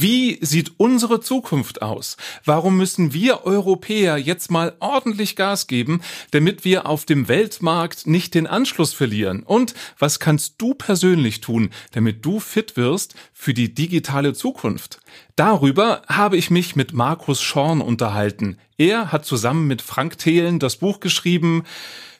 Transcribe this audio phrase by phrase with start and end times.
[0.00, 2.16] Wie sieht unsere Zukunft aus?
[2.44, 8.34] Warum müssen wir Europäer jetzt mal ordentlich Gas geben, damit wir auf dem Weltmarkt nicht
[8.34, 9.42] den Anschluss verlieren?
[9.42, 15.00] Und was kannst du persönlich tun, damit du fit wirst für die digitale Zukunft?
[15.34, 18.58] Darüber habe ich mich mit Markus Schorn unterhalten.
[18.76, 21.64] Er hat zusammen mit Frank Thelen das Buch geschrieben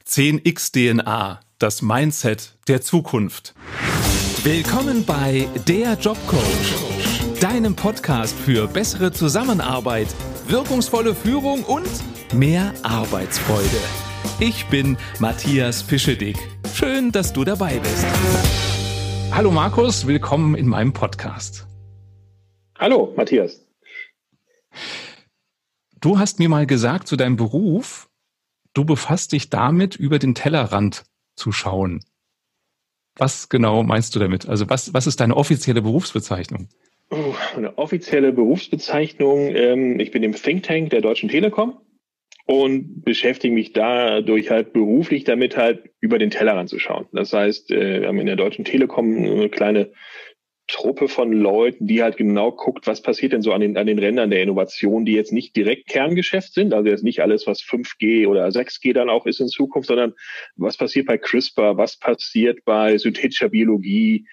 [0.05, 3.55] 10x DNA, das Mindset der Zukunft.
[4.43, 10.09] Willkommen bei Der Jobcoach, deinem Podcast für bessere Zusammenarbeit,
[10.49, 11.89] wirkungsvolle Führung und
[12.35, 13.81] mehr Arbeitsfreude.
[14.41, 16.37] Ich bin Matthias Fischedick.
[16.75, 18.07] Schön, dass du dabei bist.
[19.31, 21.69] Hallo Markus, willkommen in meinem Podcast.
[22.77, 23.65] Hallo Matthias.
[26.01, 28.09] Du hast mir mal gesagt zu deinem Beruf,
[28.75, 31.05] du befasst dich damit, über den Tellerrand
[31.37, 32.05] zu schauen.
[33.15, 34.49] Was genau meinst du damit?
[34.49, 36.69] Also was, was ist deine offizielle Berufsbezeichnung?
[37.11, 39.55] Oh, eine offizielle Berufsbezeichnung.
[39.55, 41.81] Ähm, ich bin im Think Tank der Deutschen Telekom
[42.47, 47.07] und beschäftige mich dadurch halt beruflich damit halt über den Tellerrand zu schauen.
[47.13, 49.93] Das heißt, äh, wir haben in der Deutschen Telekom eine kleine
[50.67, 53.99] Truppe von Leuten, die halt genau guckt, was passiert denn so an den, an den
[53.99, 58.27] Rändern der Innovation, die jetzt nicht direkt Kerngeschäft sind, also jetzt nicht alles, was 5G
[58.29, 60.13] oder 6G dann auch ist in Zukunft, sondern
[60.57, 64.27] was passiert bei CRISPR, was passiert bei synthetischer Biologie,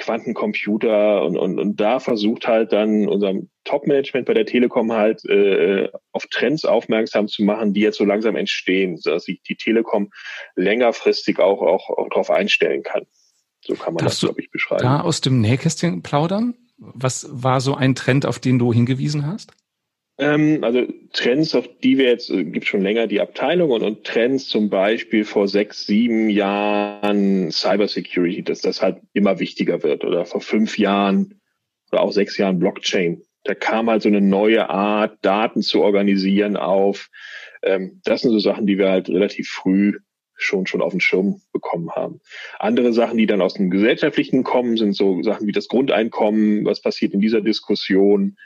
[0.00, 5.88] Quantencomputer und, und, und da versucht halt dann unserem Top-Management bei der Telekom halt äh,
[6.12, 10.10] auf Trends aufmerksam zu machen, die jetzt so langsam entstehen, sodass sich die Telekom
[10.56, 13.06] längerfristig auch, auch, auch darauf einstellen kann.
[13.60, 14.82] So kann man Darfst das, glaube ich, beschreiben.
[14.82, 16.54] Da aus dem Nähkästchen plaudern?
[16.78, 19.52] Was war so ein Trend, auf den du hingewiesen hast?
[20.20, 24.04] Ähm, also Trends, auf die wir jetzt, äh, gibt schon länger die Abteilung und, und
[24.04, 30.26] Trends zum Beispiel vor sechs, sieben Jahren Cybersecurity, dass das halt immer wichtiger wird oder
[30.26, 31.40] vor fünf Jahren
[31.90, 33.22] oder auch sechs Jahren Blockchain.
[33.44, 37.08] Da kam halt so eine neue Art, Daten zu organisieren auf.
[37.62, 40.00] Ähm, das sind so Sachen, die wir halt relativ früh
[40.36, 42.20] schon, schon auf den Schirm bekommen haben.
[42.58, 46.82] Andere Sachen, die dann aus dem Gesellschaftlichen kommen, sind so Sachen wie das Grundeinkommen, was
[46.82, 48.36] passiert in dieser Diskussion.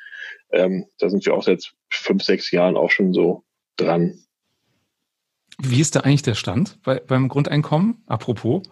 [0.51, 3.45] Ähm, da sind wir auch seit fünf, sechs Jahren auch schon so
[3.77, 4.19] dran.
[5.63, 8.03] Wie ist da eigentlich der Stand bei, beim Grundeinkommen?
[8.07, 8.63] Apropos.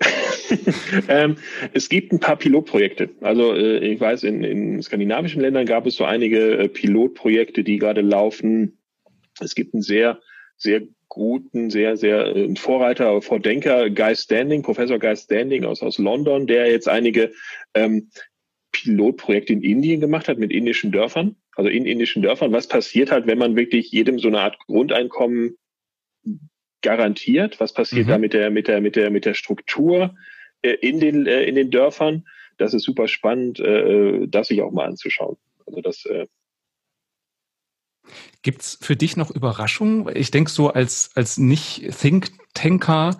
[1.08, 1.36] ähm,
[1.72, 3.10] es gibt ein paar Pilotprojekte.
[3.20, 7.78] Also äh, ich weiß, in, in skandinavischen Ländern gab es so einige äh, Pilotprojekte, die
[7.78, 8.78] gerade laufen.
[9.40, 10.20] Es gibt ein sehr,
[10.56, 16.46] sehr guten, sehr, sehr äh, Vorreiter, Vordenker Guy Standing, Professor Guy Standing aus, aus London,
[16.46, 17.32] der jetzt einige
[17.74, 18.10] ähm,
[18.72, 22.52] Pilotprojekte in Indien gemacht hat mit indischen Dörfern, also in indischen Dörfern.
[22.52, 25.56] Was passiert halt, wenn man wirklich jedem so eine Art Grundeinkommen
[26.82, 27.60] garantiert?
[27.60, 28.10] Was passiert mhm.
[28.10, 30.14] da mit der, mit der, mit der, mit der Struktur
[30.62, 32.26] äh, in den, äh, in den Dörfern?
[32.58, 35.36] Das ist super spannend, äh, das sich auch mal anzuschauen.
[35.66, 36.26] Also das äh,
[38.42, 40.10] Gibt's für dich noch Überraschungen?
[40.14, 43.18] Ich denke so als, als Nicht-Think-Tanker,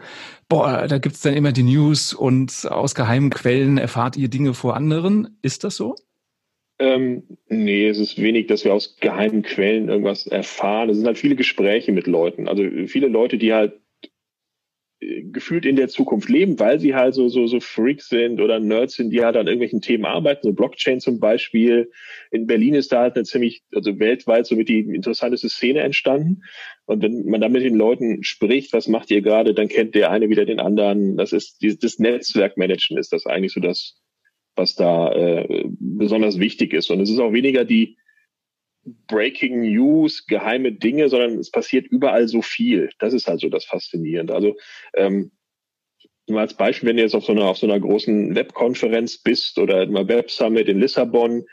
[0.48, 4.76] boah, da gibt's dann immer die News und aus geheimen Quellen erfahrt ihr Dinge vor
[4.76, 5.38] anderen.
[5.42, 5.94] Ist das so?
[6.78, 10.88] Ähm, nee, es ist wenig, dass wir aus geheimen Quellen irgendwas erfahren.
[10.88, 12.48] Es sind halt viele Gespräche mit Leuten.
[12.48, 13.79] Also viele Leute, die halt
[15.00, 18.94] gefühlt in der Zukunft leben, weil sie halt so, so, so Freaks sind oder Nerds
[18.94, 21.90] sind, die halt an irgendwelchen Themen arbeiten, so Blockchain zum Beispiel.
[22.30, 26.42] In Berlin ist da halt eine ziemlich, also weltweit somit die interessanteste Szene entstanden.
[26.84, 30.10] Und wenn man da mit den Leuten spricht, was macht ihr gerade, dann kennt der
[30.10, 31.16] eine wieder den anderen.
[31.16, 33.98] Das ist das Netzwerkmanagen ist das eigentlich so das,
[34.54, 36.90] was da äh, besonders wichtig ist.
[36.90, 37.96] Und es ist auch weniger die,
[38.84, 42.90] Breaking News, geheime Dinge, sondern es passiert überall so viel.
[42.98, 44.34] Das ist halt so das Faszinierende.
[44.34, 44.56] Also
[44.94, 45.32] ähm,
[46.28, 49.58] mal als Beispiel, wenn du jetzt auf so einer, auf so einer großen Webkonferenz bist
[49.58, 51.44] oder mal Web Summit in Lissabon,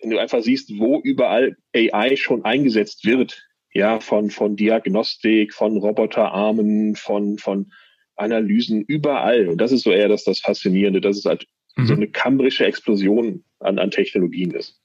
[0.00, 5.78] wenn du einfach siehst, wo überall AI schon eingesetzt wird, ja, von, von Diagnostik, von
[5.78, 7.72] Roboterarmen, von, von
[8.16, 9.48] Analysen, überall.
[9.48, 11.46] Und das ist so eher das, das Faszinierende, dass es halt
[11.76, 11.86] mhm.
[11.86, 14.81] so eine kambrische Explosion an, an Technologien ist.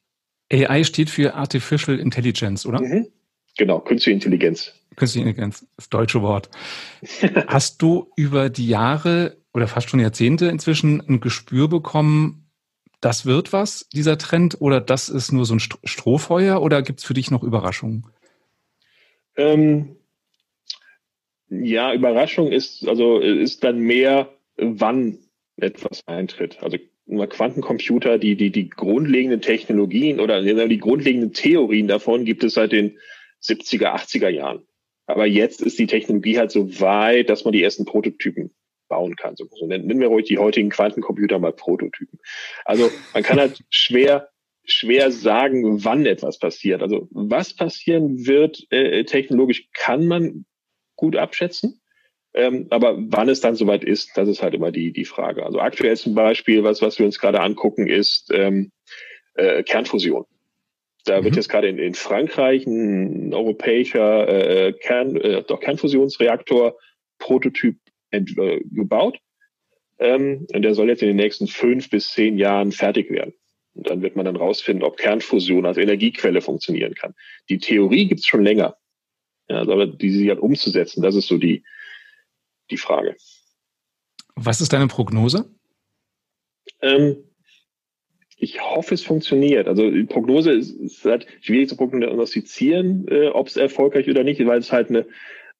[0.52, 2.82] AI steht für Artificial Intelligence, oder?
[2.82, 3.08] Mhm.
[3.58, 4.74] Genau, künstliche Intelligenz.
[4.96, 6.50] Künstliche Intelligenz, das deutsche Wort.
[7.48, 12.48] Hast du über die Jahre oder fast schon Jahrzehnte inzwischen ein Gespür bekommen,
[13.02, 17.06] das wird was, dieser Trend, oder das ist nur so ein Strohfeuer, oder gibt es
[17.06, 18.08] für dich noch Überraschungen?
[19.36, 19.98] Ähm,
[21.50, 25.20] ja, Überraschung ist, also ist dann mehr, wann
[25.58, 26.58] etwas eintritt.
[26.62, 26.78] Also
[27.08, 32.98] Quantencomputer, die, die, die grundlegenden Technologien oder die grundlegenden Theorien davon gibt es seit den
[33.42, 34.68] 70er, 80er Jahren.
[35.06, 38.54] Aber jetzt ist die Technologie halt so weit, dass man die ersten Prototypen
[38.90, 39.36] bauen kann.
[39.36, 42.20] So, nennen wir ruhig die heutigen Quantencomputer mal Prototypen.
[42.66, 44.30] Also man kann halt schwer
[44.68, 46.82] schwer sagen, wann etwas passiert.
[46.82, 50.46] Also was passieren wird äh, technologisch, kann man
[50.96, 51.82] gut abschätzen.
[52.34, 55.46] Ähm, aber wann es dann soweit ist, das ist halt immer die, die Frage.
[55.46, 58.72] Also aktuell zum Beispiel, was, was wir uns gerade angucken, ist ähm,
[59.36, 60.26] äh, Kernfusion.
[61.06, 61.26] Da mhm.
[61.26, 66.78] wird jetzt gerade in, in Frankreich ein europäischer äh, Kern, äh, doch Kernfusionsreaktor
[67.18, 67.78] Prototyp
[68.12, 69.18] ent, äh, gebaut.
[70.00, 73.34] Ähm, und der soll jetzt in den nächsten fünf bis zehn Jahren fertig werden.
[73.74, 77.16] Und dann wird man dann rausfinden, ob Kernfusion als Energiequelle funktionieren kann.
[77.50, 78.76] Die Theorie gibt's schon länger.
[79.50, 81.64] Ja, also aber die sich halt umzusetzen, das ist so die,
[82.70, 83.16] die Frage.
[84.36, 85.50] Was ist deine Prognose?
[86.82, 87.18] Ähm,
[88.38, 89.68] ich hoffe, es funktioniert.
[89.68, 94.46] Also die Prognose ist, ist halt schwierig zu prognostizieren, äh, ob es erfolgreich oder nicht,
[94.46, 95.08] weil es halt eine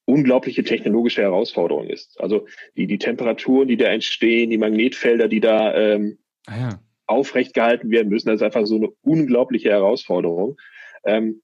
[0.06, 2.20] unglaubliche technologische Herausforderung ist.
[2.22, 2.46] Also
[2.78, 6.70] die, die Temperaturen, die da entstehen, die Magnetfelder, die da ähm, ah ja.
[7.08, 10.58] aufrecht gehalten werden müssen, das ist einfach so eine unglaubliche Herausforderung.
[11.04, 11.42] Ähm,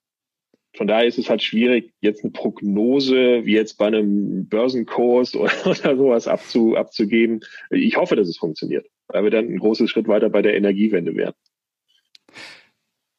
[0.76, 5.52] von daher ist es halt schwierig, jetzt eine Prognose wie jetzt bei einem Börsenkurs oder,
[5.66, 7.42] oder sowas abzu, abzugeben.
[7.70, 11.16] Ich hoffe, dass es funktioniert, weil wir dann einen großen Schritt weiter bei der Energiewende
[11.16, 11.34] wären.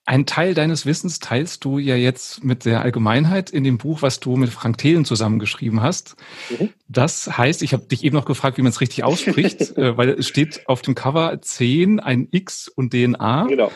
[0.06, 4.20] Ein Teil deines Wissens teilst du ja jetzt mit der Allgemeinheit in dem Buch, was
[4.20, 6.16] du mit Frank Thelen zusammengeschrieben hast.
[6.50, 6.68] Mhm.
[6.88, 10.10] Das heißt, ich habe dich eben noch gefragt, wie man es richtig ausspricht, äh, weil
[10.10, 13.46] es steht auf dem Cover 10, ein X und DNA.
[13.48, 13.72] Genau.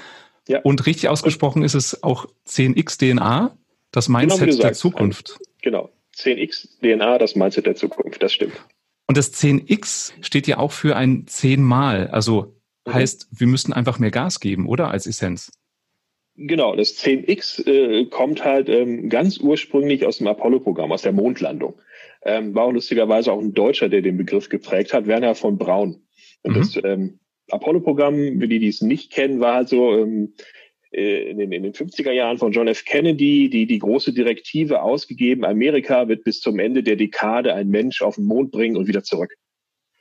[0.49, 0.61] Ja.
[0.65, 3.57] Und richtig ausgesprochen ist es auch 10X DNA.
[3.93, 5.39] Das genau, Mindset genau, der Zukunft.
[5.63, 5.91] Genau.
[6.17, 8.55] 10x DNA, das Mindset der Zukunft, das stimmt.
[9.07, 12.09] Und das 10x steht ja auch für ein 10 Mal.
[12.09, 12.55] Also
[12.87, 12.95] mhm.
[12.95, 14.91] heißt, wir müssen einfach mehr Gas geben, oder?
[14.91, 15.53] Als Essenz.
[16.37, 21.81] Genau, das 10x äh, kommt halt ähm, ganz ursprünglich aus dem Apollo-Programm, aus der Mondlandung.
[22.23, 26.03] Ähm, war auch lustigerweise auch ein Deutscher, der den Begriff geprägt hat, Werner von Braun.
[26.43, 26.59] Und mhm.
[26.61, 27.19] das ähm,
[27.51, 30.43] Apollo-Programm, für die, die es nicht kennen, war halt so, ähm, äh,
[30.91, 32.85] in den, in den 50er Jahren von John F.
[32.85, 38.01] Kennedy die, die große Direktive ausgegeben, Amerika wird bis zum Ende der Dekade ein Mensch
[38.01, 39.35] auf den Mond bringen und wieder zurück.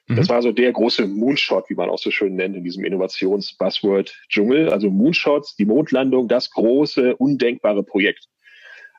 [0.07, 0.15] Mhm.
[0.15, 4.69] Das war so der große Moonshot, wie man auch so schön nennt, in diesem Innovations-Buzzword-Dschungel.
[4.69, 8.27] Also Moonshots, die Mondlandung, das große, undenkbare Projekt.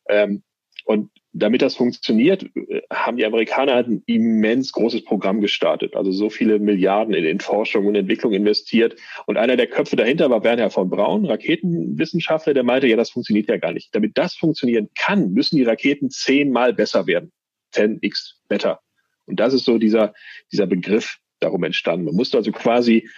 [0.08, 0.42] Ähm,
[0.84, 2.46] und damit das funktioniert,
[2.90, 5.94] haben die Amerikaner halt ein immens großes Programm gestartet.
[5.94, 8.96] Also so viele Milliarden in, in Forschung und Entwicklung investiert.
[9.26, 13.48] Und einer der Köpfe dahinter war Werner von Braun, Raketenwissenschaftler, der meinte, ja, das funktioniert
[13.48, 13.94] ja gar nicht.
[13.94, 17.30] Damit das funktionieren kann, müssen die Raketen zehnmal besser werden.
[17.74, 18.80] 10x better.
[19.26, 20.14] Und das ist so dieser,
[20.50, 22.06] dieser Begriff darum entstanden.
[22.06, 23.08] Man musste also quasi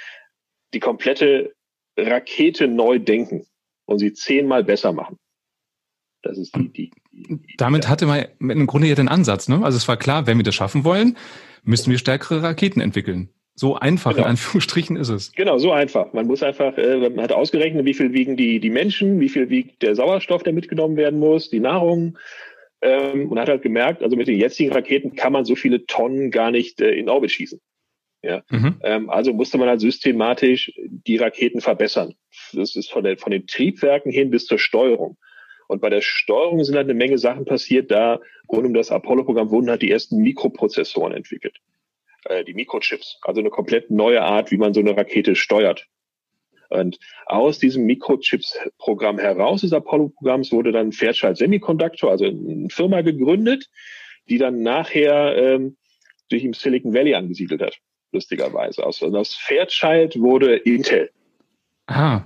[0.74, 1.54] die komplette
[1.96, 3.46] Rakete neu denken
[3.86, 5.18] und sie zehnmal besser machen.
[6.22, 6.90] Das ist die, die
[7.56, 9.60] Damit hatte man im Grunde ja den Ansatz, ne?
[9.62, 11.16] Also es war klar, wenn wir das schaffen wollen,
[11.64, 13.30] müssen wir stärkere Raketen entwickeln.
[13.54, 14.24] So einfach genau.
[14.24, 15.32] in Anführungsstrichen ist es.
[15.32, 16.12] Genau, so einfach.
[16.12, 19.50] Man muss einfach, äh, man hat ausgerechnet, wie viel wiegen die, die Menschen, wie viel
[19.50, 22.16] wiegt der Sauerstoff, der mitgenommen werden muss, die Nahrung.
[22.82, 26.30] Ähm, und hat halt gemerkt, also mit den jetzigen Raketen kann man so viele Tonnen
[26.30, 27.60] gar nicht äh, in Orbit schießen.
[28.22, 28.42] Ja?
[28.48, 28.76] Mhm.
[28.82, 32.14] Ähm, also musste man halt systematisch die Raketen verbessern.
[32.54, 35.18] Das ist von, der, von den Triebwerken hin bis zur Steuerung.
[35.70, 37.93] Und bei der Steuerung sind halt eine Menge Sachen passiert.
[37.93, 38.19] Da
[38.49, 41.58] rund um das Apollo-Programm wurden halt die ersten Mikroprozessoren entwickelt.
[42.25, 43.20] Äh, die Mikrochips.
[43.22, 45.87] Also eine komplett neue Art, wie man so eine Rakete steuert.
[46.70, 53.71] Und aus diesem Mikrochips-Programm heraus des Apollo-Programms wurde dann Fairchild Semiconductor, also eine Firma gegründet,
[54.28, 55.76] die dann nachher ähm,
[56.28, 57.78] sich im Silicon Valley angesiedelt hat,
[58.11, 58.85] lustigerweise.
[58.85, 61.11] Aus, also aus Fairchild wurde Intel.
[61.87, 62.25] Ah,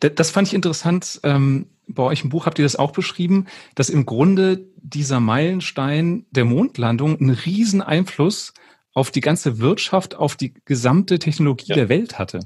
[0.00, 1.20] das fand ich interessant.
[1.22, 6.26] Ähm, bei euch im Buch habt ihr das auch beschrieben, dass im Grunde dieser Meilenstein
[6.30, 8.54] der Mondlandung einen riesen Einfluss
[8.94, 11.76] auf die ganze Wirtschaft, auf die gesamte Technologie ja.
[11.76, 12.40] der Welt hatte.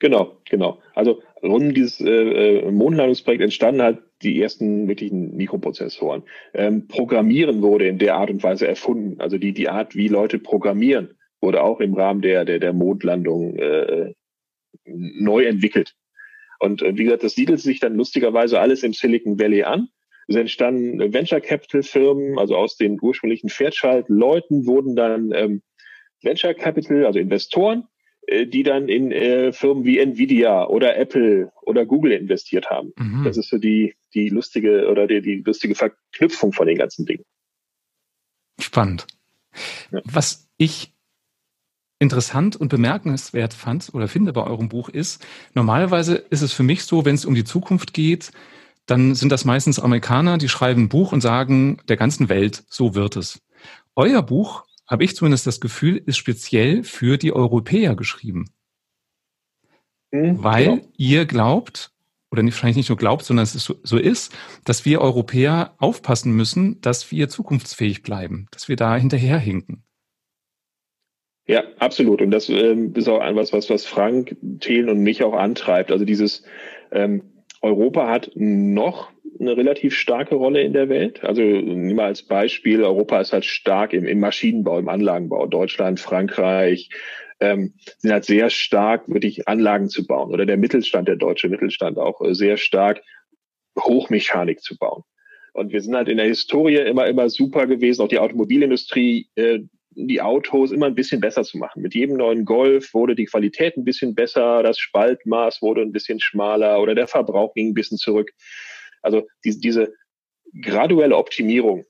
[0.00, 0.82] Genau, genau.
[0.94, 2.10] Also rund um dieses äh,
[2.58, 6.24] äh, Mondlandungsprojekt entstanden halt die ersten wirklichen Mikroprozessoren.
[6.52, 9.20] Ähm, Programmieren wurde in der Art und Weise erfunden.
[9.20, 13.56] Also die, die Art, wie Leute programmieren, wurde auch im Rahmen der, der, der Mondlandung
[13.56, 14.12] äh,
[14.84, 15.94] neu entwickelt.
[16.58, 19.88] Und äh, wie gesagt, das siedelt sich dann lustigerweise alles im Silicon Valley an.
[20.26, 25.62] Es entstanden Venture Capital Firmen, also aus den ursprünglichen Fairchild-Leuten wurden dann ähm,
[26.22, 27.84] Venture Capital, also Investoren,
[28.26, 32.92] äh, die dann in äh, Firmen wie Nvidia oder Apple oder Google investiert haben.
[32.96, 33.24] Mhm.
[33.24, 37.24] Das ist so die, die lustige oder die, die lustige Verknüpfung von den ganzen Dingen.
[38.58, 39.06] Spannend.
[39.92, 40.00] Ja.
[40.04, 40.93] Was ich
[42.04, 46.84] interessant und bemerkenswert fand oder finde bei eurem Buch ist, normalerweise ist es für mich
[46.84, 48.30] so, wenn es um die Zukunft geht,
[48.86, 52.94] dann sind das meistens Amerikaner, die schreiben ein Buch und sagen der ganzen Welt, so
[52.94, 53.40] wird es.
[53.96, 58.50] Euer Buch, habe ich zumindest das Gefühl, ist speziell für die Europäer geschrieben.
[60.12, 60.88] Mhm, weil genau.
[60.96, 61.90] ihr glaubt,
[62.30, 64.32] oder nicht, wahrscheinlich nicht nur glaubt, sondern es ist so, so ist,
[64.64, 69.84] dass wir Europäer aufpassen müssen, dass wir zukunftsfähig bleiben, dass wir da hinterherhinken.
[71.46, 72.22] Ja, absolut.
[72.22, 75.92] Und das ähm, ist auch etwas, was, was Frank, Thelen und mich auch antreibt.
[75.92, 76.42] Also dieses
[76.90, 77.22] ähm,
[77.60, 81.22] Europa hat noch eine relativ starke Rolle in der Welt.
[81.22, 85.46] Also nehmen wir als Beispiel, Europa ist halt stark im, im Maschinenbau, im Anlagenbau.
[85.46, 86.88] Deutschland, Frankreich,
[87.40, 90.30] ähm, sind halt sehr stark, wirklich Anlagen zu bauen.
[90.30, 93.02] Oder der Mittelstand, der deutsche Mittelstand auch äh, sehr stark,
[93.78, 95.02] Hochmechanik zu bauen.
[95.52, 99.60] Und wir sind halt in der Historie immer, immer super gewesen, auch die Automobilindustrie, äh,
[99.96, 101.82] die Autos immer ein bisschen besser zu machen.
[101.82, 106.20] Mit jedem neuen Golf wurde die Qualität ein bisschen besser, das Spaltmaß wurde ein bisschen
[106.20, 108.32] schmaler oder der Verbrauch ging ein bisschen zurück.
[109.02, 109.92] Also diese, diese
[110.60, 111.84] graduelle Optimierung,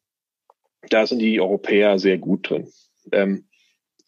[0.91, 2.69] da sind die Europäer sehr gut drin.
[3.13, 3.47] Ähm,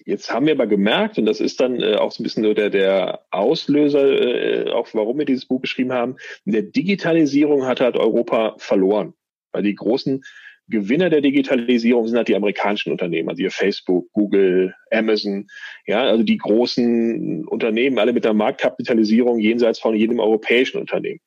[0.07, 2.55] Jetzt haben wir aber gemerkt, und das ist dann äh, auch so ein bisschen so
[2.55, 7.81] der, der Auslöser, äh, auch warum wir dieses Buch geschrieben haben, in der Digitalisierung hat
[7.81, 9.15] halt Europa verloren.
[9.51, 10.23] Weil die großen
[10.69, 15.47] Gewinner der Digitalisierung sind halt die amerikanischen Unternehmen, also hier Facebook, Google, Amazon,
[15.87, 21.21] ja, also die großen Unternehmen, alle mit der Marktkapitalisierung jenseits von jedem europäischen Unternehmen.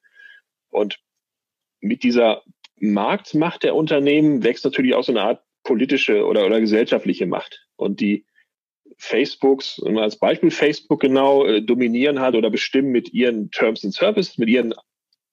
[0.70, 1.00] Und
[1.80, 2.44] mit dieser
[2.80, 7.66] Marktmacht der Unternehmen wächst natürlich auch so eine Art politische oder, oder gesellschaftliche Macht.
[7.76, 8.26] Und die
[8.98, 14.38] Facebooks, als Beispiel Facebook genau, äh, dominieren hat oder bestimmen mit ihren Terms and Services,
[14.38, 14.74] mit ihren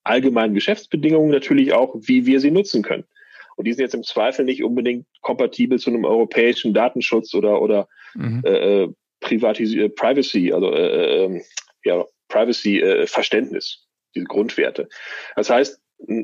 [0.03, 3.03] allgemeinen Geschäftsbedingungen natürlich auch, wie wir sie nutzen können.
[3.57, 7.87] Und die sind jetzt im Zweifel nicht unbedingt kompatibel zu einem europäischen Datenschutz oder, oder
[8.13, 8.41] mhm.
[8.45, 11.41] äh, äh Privatis äh, Privacy, also äh, ähm,
[11.83, 14.89] ja, Privacy-Verständnis, diese Grundwerte.
[15.35, 15.81] Das heißt,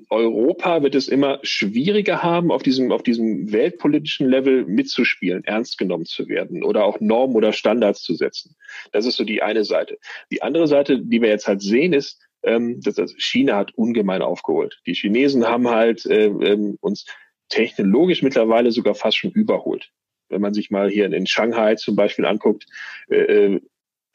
[0.09, 6.05] Europa wird es immer schwieriger haben, auf diesem, auf diesem weltpolitischen Level mitzuspielen, ernst genommen
[6.05, 8.55] zu werden oder auch Normen oder Standards zu setzen.
[8.91, 9.97] Das ist so die eine Seite.
[10.31, 14.21] Die andere Seite, die wir jetzt halt sehen, ist, ähm, dass das China hat ungemein
[14.21, 14.81] aufgeholt.
[14.85, 17.05] Die Chinesen haben halt äh, ähm, uns
[17.50, 19.91] technologisch mittlerweile sogar fast schon überholt.
[20.29, 22.65] Wenn man sich mal hier in, in Shanghai zum Beispiel anguckt,
[23.09, 23.62] äh, äh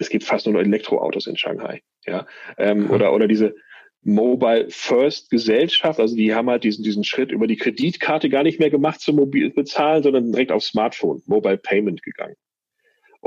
[0.01, 1.83] es gibt fast nur noch Elektroautos in Shanghai.
[2.07, 2.91] Ja, ähm, mhm.
[2.91, 3.57] oder oder diese
[4.03, 5.99] Mobile First Gesellschaft.
[6.01, 9.17] Also die haben halt diesen, diesen Schritt über die Kreditkarte gar nicht mehr gemacht zum
[9.17, 12.37] Mobil bezahlen, sondern direkt auf Smartphone, Mobile Payment gegangen.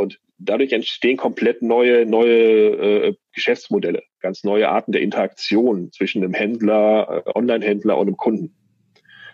[0.02, 6.34] Und dadurch entstehen komplett neue, neue äh, Geschäftsmodelle, ganz neue Arten der Interaktion zwischen einem
[6.34, 8.56] Händler, äh, Online-Händler und einem Kunden.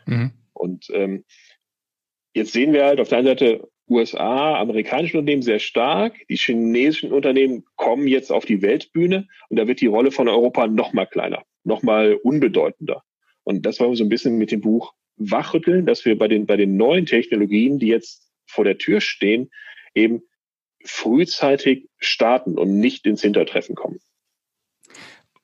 [0.05, 0.31] Mhm.
[0.51, 1.23] Und ähm,
[2.33, 6.15] jetzt sehen wir halt auf der einen Seite USA, amerikanische Unternehmen sehr stark.
[6.29, 10.67] Die chinesischen Unternehmen kommen jetzt auf die Weltbühne und da wird die Rolle von Europa
[10.67, 13.03] noch mal kleiner, noch mal unbedeutender.
[13.43, 16.45] Und das wollen wir so ein bisschen mit dem Buch wachrütteln, dass wir bei den,
[16.45, 19.49] bei den neuen Technologien, die jetzt vor der Tür stehen,
[19.95, 20.21] eben
[20.87, 23.99] frühzeitig starten und nicht ins Hintertreffen kommen.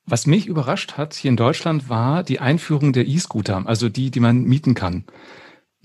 [0.06, 4.20] Was mich überrascht hat hier in Deutschland war die Einführung der E-Scooter, also die, die
[4.20, 5.06] man mieten kann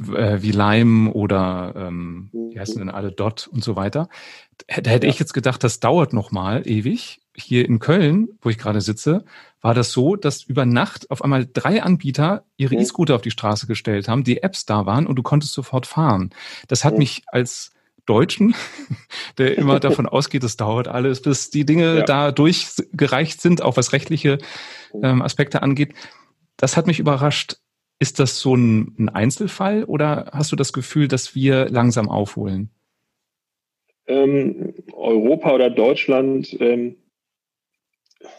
[0.00, 4.09] äh, wie Lime oder ähm, wie heißen denn alle Dot und so weiter.
[4.67, 5.12] Da hätte ja.
[5.12, 7.21] ich jetzt gedacht, das dauert noch mal ewig.
[7.35, 9.25] Hier in Köln, wo ich gerade sitze,
[9.61, 12.81] war das so, dass über Nacht auf einmal drei Anbieter ihre ja.
[12.81, 16.31] E-Scooter auf die Straße gestellt haben, die Apps da waren und du konntest sofort fahren.
[16.67, 16.99] Das hat ja.
[16.99, 17.71] mich als
[18.09, 18.55] Deutschen,
[19.38, 23.93] der immer davon ausgeht, es dauert alles, bis die Dinge da durchgereicht sind, auch was
[23.93, 24.38] rechtliche
[25.03, 25.95] ähm, Aspekte angeht.
[26.57, 27.57] Das hat mich überrascht.
[28.00, 32.71] Ist das so ein, ein Einzelfall oder hast du das Gefühl, dass wir langsam aufholen?
[34.07, 36.97] Ähm, Europa oder Deutschland ähm,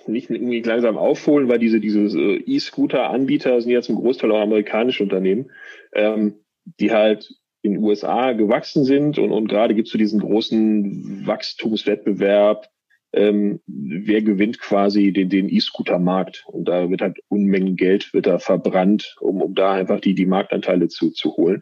[0.08, 5.04] nicht irgendwie langsam aufholen, weil diese, diese äh, E-Scooter-Anbieter sind ja zum Großteil auch amerikanische
[5.04, 5.52] Unternehmen,
[5.94, 6.36] ähm,
[6.80, 11.28] die halt in den USA gewachsen sind und, und gerade gibt es so diesen großen
[11.28, 12.70] Wachstumswettbewerb
[13.12, 16.46] ähm, wer gewinnt quasi den, den E-Scooter-Markt.
[16.48, 20.25] Und da wird halt Unmengen Geld wird da verbrannt, um, um da einfach die, die
[20.25, 21.62] Marktanteile zu, zu holen.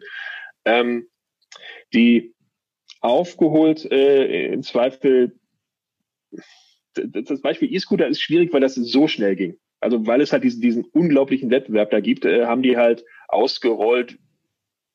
[0.64, 1.08] Ähm,
[1.94, 2.34] die
[3.00, 5.38] aufgeholt äh, im Zweifel,
[6.94, 9.56] das Beispiel E-Scooter ist schwierig, weil das so schnell ging.
[9.80, 14.18] Also weil es halt diesen, diesen unglaublichen Wettbewerb da gibt, äh, haben die halt ausgerollt,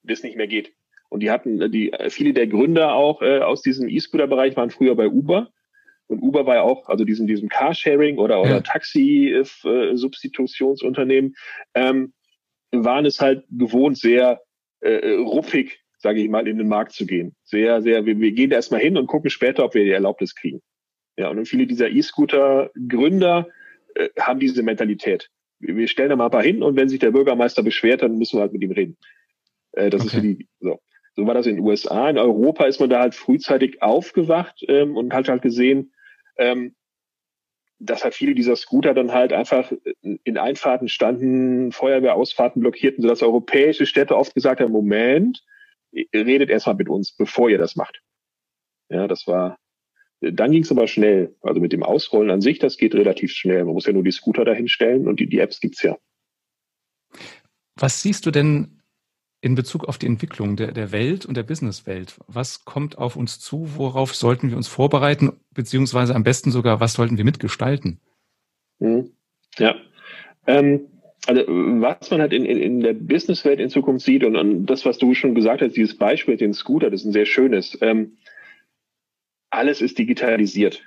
[0.04, 0.74] bis nicht mehr geht.
[1.14, 5.08] Und die hatten, die viele der Gründer auch äh, aus diesem E-Scooter-Bereich waren früher bei
[5.08, 5.52] Uber
[6.08, 8.62] und Uber war ja auch, also diesem, diesem Carsharing oder, oder ja.
[8.62, 11.36] Taxi-Substitutionsunternehmen,
[11.76, 12.14] ähm,
[12.72, 14.42] waren es halt gewohnt, sehr
[14.82, 17.36] äh, ruppig, sage ich mal, in den Markt zu gehen.
[17.44, 20.34] Sehr, sehr, wir, wir gehen da erstmal hin und gucken später, ob wir die Erlaubnis
[20.34, 20.64] kriegen.
[21.16, 23.48] Ja, und viele dieser E-Scooter-Gründer
[23.94, 25.30] äh, haben diese Mentalität.
[25.60, 28.18] Wir, wir stellen da mal ein paar hin und wenn sich der Bürgermeister beschwert, dann
[28.18, 28.98] müssen wir halt mit ihm reden.
[29.74, 30.08] Äh, das okay.
[30.08, 30.80] ist für die so.
[31.16, 32.10] So war das in den USA.
[32.10, 35.94] In Europa ist man da halt frühzeitig aufgewacht ähm, und hat halt gesehen,
[36.38, 36.76] ähm,
[37.80, 43.86] dass halt viele dieser Scooter dann halt einfach in Einfahrten standen, Feuerwehrausfahrten blockierten, sodass europäische
[43.86, 45.44] Städte oft gesagt haben, Moment,
[46.14, 48.02] redet erstmal mit uns, bevor ihr das macht.
[48.90, 49.60] Ja, das war,
[50.22, 51.36] dann ging es aber schnell.
[51.42, 53.66] Also mit dem Ausrollen an sich, das geht relativ schnell.
[53.66, 55.98] Man muss ja nur die Scooter dahinstellen und die, die Apps gibt's ja.
[57.76, 58.83] Was siehst du denn
[59.44, 62.16] in Bezug auf die Entwicklung der, der Welt und der Businesswelt?
[62.28, 63.76] Was kommt auf uns zu?
[63.76, 65.34] Worauf sollten wir uns vorbereiten?
[65.54, 68.00] Beziehungsweise am besten sogar, was sollten wir mitgestalten?
[68.80, 69.12] Hm.
[69.58, 69.76] Ja.
[70.48, 70.88] Ähm,
[71.28, 74.86] also was man halt in, in, in der Businesswelt in Zukunft sieht und, und das,
[74.86, 77.78] was du schon gesagt hast, dieses Beispiel mit den Scooter, das ist ein sehr schönes.
[77.82, 78.18] Ähm,
[79.50, 80.84] alles ist digitalisiert.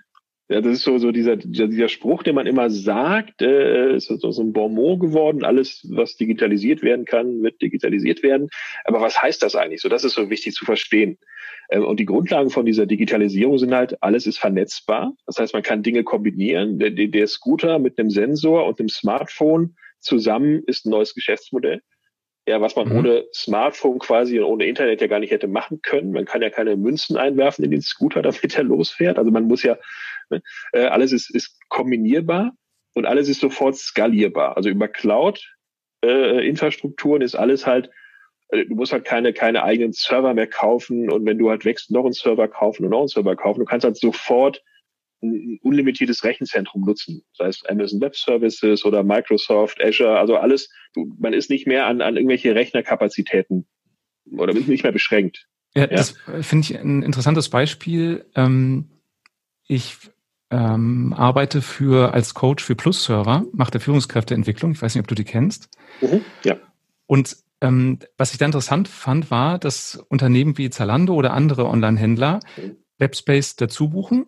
[0.49, 4.31] Ja, das ist so, so dieser, dieser Spruch, den man immer sagt, äh, ist so,
[4.31, 5.45] so ein Bonmot geworden.
[5.45, 8.49] Alles, was digitalisiert werden kann, wird digitalisiert werden.
[8.85, 9.81] Aber was heißt das eigentlich?
[9.81, 11.19] So, das ist so wichtig zu verstehen.
[11.71, 15.15] Ähm, und die Grundlagen von dieser Digitalisierung sind halt, alles ist vernetzbar.
[15.27, 16.79] Das heißt, man kann Dinge kombinieren.
[16.79, 21.83] Der, der Scooter mit einem Sensor und einem Smartphone zusammen ist ein neues Geschäftsmodell.
[22.49, 22.99] Ja, was man mhm.
[22.99, 26.13] ohne Smartphone quasi und ohne Internet ja gar nicht hätte machen können.
[26.13, 29.19] Man kann ja keine Münzen einwerfen in den Scooter, damit er losfährt.
[29.19, 29.77] Also man muss ja?
[30.73, 32.53] Äh, alles ist, ist kombinierbar
[32.95, 34.57] und alles ist sofort skalierbar.
[34.57, 37.91] Also über Cloud-Infrastrukturen äh, ist alles halt,
[38.49, 41.91] äh, du musst halt keine, keine eigenen Server mehr kaufen und wenn du halt wächst,
[41.91, 43.61] noch einen Server kaufen und noch einen Server kaufen.
[43.61, 44.63] Du kannst halt sofort
[45.23, 51.15] ein unlimitiertes Rechenzentrum nutzen, sei es Amazon Web Services oder Microsoft, Azure, also alles, du,
[51.19, 53.67] man ist nicht mehr an, an irgendwelche Rechnerkapazitäten
[54.31, 55.47] oder nicht mehr beschränkt.
[55.75, 55.89] Ja, ja.
[55.89, 58.27] das finde ich ein interessantes Beispiel.
[58.35, 58.91] Ähm,
[59.67, 59.97] ich
[60.51, 64.73] ähm, arbeite für als Coach für Plus Server, mache der Führungskräfteentwicklung.
[64.73, 65.69] Ich weiß nicht, ob du die kennst.
[66.01, 66.57] Mhm, ja.
[67.07, 72.41] Und ähm, was ich da interessant fand, war, dass Unternehmen wie Zalando oder andere Online-Händler
[72.57, 72.77] mhm.
[72.99, 74.27] Webspace dazu buchen,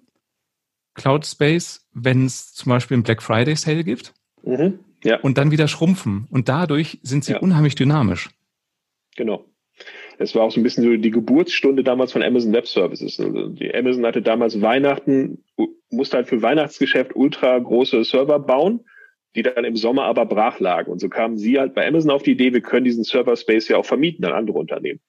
[0.94, 5.20] Cloud Space, wenn es zum Beispiel einen Black Friday Sale gibt, mhm, ja.
[5.20, 6.26] und dann wieder schrumpfen.
[6.30, 7.38] Und dadurch sind sie ja.
[7.38, 8.30] unheimlich dynamisch.
[9.16, 9.44] Genau.
[10.20, 13.20] Es war auch so ein bisschen so die Geburtsstunde damals von Amazon Web Services.
[13.20, 15.44] Also die Amazon hatte damals Weihnachten,
[15.90, 18.84] musste halt für Weihnachtsgeschäft ultra große Server bauen,
[19.36, 20.90] die dann im Sommer aber brach lagen.
[20.90, 23.68] Und so kamen sie halt bei Amazon auf die Idee, wir können diesen Server Space
[23.68, 25.00] ja auch vermieten an andere Unternehmen.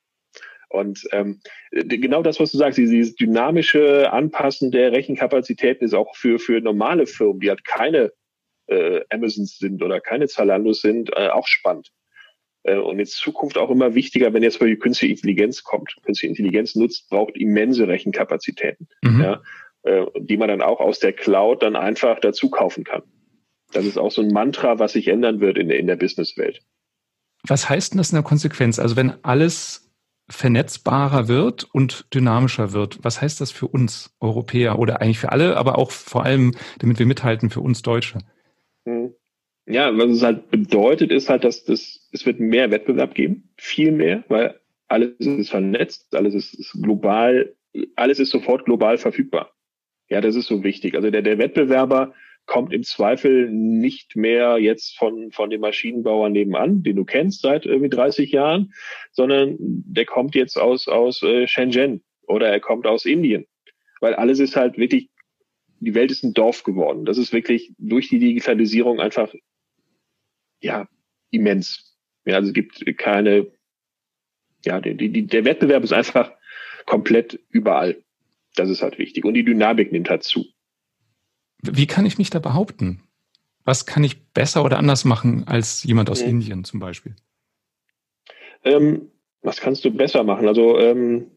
[0.70, 1.42] Und ähm,
[1.72, 7.08] genau das, was du sagst, dieses dynamische Anpassen der Rechenkapazitäten ist auch für, für normale
[7.08, 8.12] Firmen, die halt keine
[8.68, 11.92] äh, Amazons sind oder keine Zalandos sind, äh, auch spannend.
[12.64, 15.96] Äh, und in Zukunft auch immer wichtiger, wenn jetzt mal die künstliche Intelligenz kommt.
[16.04, 19.22] Künstliche Intelligenz nutzt, braucht immense Rechenkapazitäten, mhm.
[19.22, 19.42] ja,
[19.84, 23.04] äh, die man dann auch aus der Cloud dann einfach dazu kaufen kann.
[23.72, 26.62] Das ist auch so ein Mantra, was sich ändern wird in der, in der Businesswelt.
[27.48, 28.80] Was heißt denn das in der Konsequenz?
[28.80, 29.86] Also wenn alles
[30.28, 35.58] vernetzbarer wird und dynamischer wird, was heißt das für uns Europäer oder eigentlich für alle,
[35.58, 38.20] aber auch vor allem, damit wir mithalten, für uns Deutsche?
[38.86, 39.14] Hm
[39.70, 43.92] ja, was es halt bedeutet, ist halt, dass das, es wird mehr Wettbewerb geben, viel
[43.92, 47.56] mehr, weil alles ist vernetzt, alles ist, ist global,
[47.96, 49.54] alles ist sofort global verfügbar.
[50.10, 50.96] Ja, das ist so wichtig.
[50.96, 52.16] Also der, der Wettbewerber
[52.48, 57.68] kommt im Zweifel nicht mehr jetzt von, von dem Maschinenbauer nebenan, den du kennst seit
[57.68, 58.74] irgendwie 30 Jahren,
[59.12, 63.46] sondern der kommt jetzt aus, aus äh, Shenzhen oder er kommt aus Indien.
[64.02, 65.10] Weil alles ist halt wirklich,
[65.80, 67.06] die Welt ist ein Dorf geworden.
[67.06, 69.32] Das ist wirklich durch die Digitalisierung einfach
[70.62, 70.88] ja,
[71.32, 71.98] immens.
[72.26, 73.48] Ja, also es gibt keine,
[74.66, 76.32] ja, die, die, der Wettbewerb ist einfach
[76.86, 78.04] komplett überall.
[78.56, 79.26] Das ist halt wichtig.
[79.26, 80.46] Und die Dynamik nimmt halt zu.
[81.62, 83.04] Wie kann ich mich da behaupten?
[83.64, 86.30] Was kann ich besser oder anders machen als jemand aus mhm.
[86.30, 87.16] Indien zum Beispiel?
[88.64, 90.48] Ähm, was kannst du besser machen?
[90.48, 91.32] Also ähm,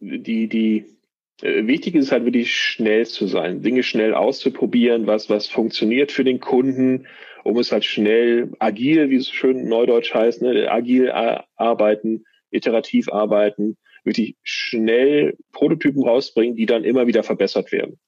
[0.00, 0.95] die, die,
[1.42, 6.40] wichtig ist halt wirklich schnell zu sein, Dinge schnell auszuprobieren, was, was funktioniert für den
[6.40, 7.06] Kunden,
[7.44, 13.76] um es halt schnell agil, wie es schön neudeutsch heißt, ne, agil arbeiten, iterativ arbeiten,
[14.04, 17.98] wirklich schnell Prototypen rausbringen, die dann immer wieder verbessert werden.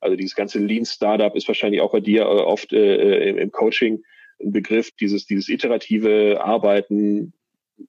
[0.00, 4.02] Also dieses ganze Lean Startup ist wahrscheinlich auch bei dir äh, oft äh, im Coaching
[4.42, 7.32] ein Begriff, dieses, dieses iterative Arbeiten,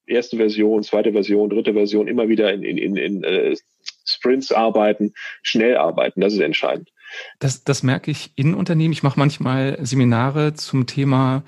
[0.06, 3.56] erste Version, zweite Version, dritte Version, immer wieder in, in, in, in äh,
[4.06, 6.22] Sprints arbeiten, schnell arbeiten.
[6.22, 6.92] Das ist entscheidend.
[7.40, 8.94] Das, das merke ich in Unternehmen.
[8.94, 11.44] Ich mache manchmal Seminare zum Thema,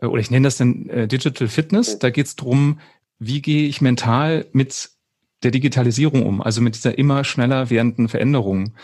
[0.00, 1.98] äh, oder ich nenne das dann äh, Digital Fitness.
[1.98, 2.80] Da geht es darum,
[3.18, 4.90] wie gehe ich mental mit
[5.42, 8.74] der Digitalisierung um, also mit dieser immer schneller werdenden Veränderung.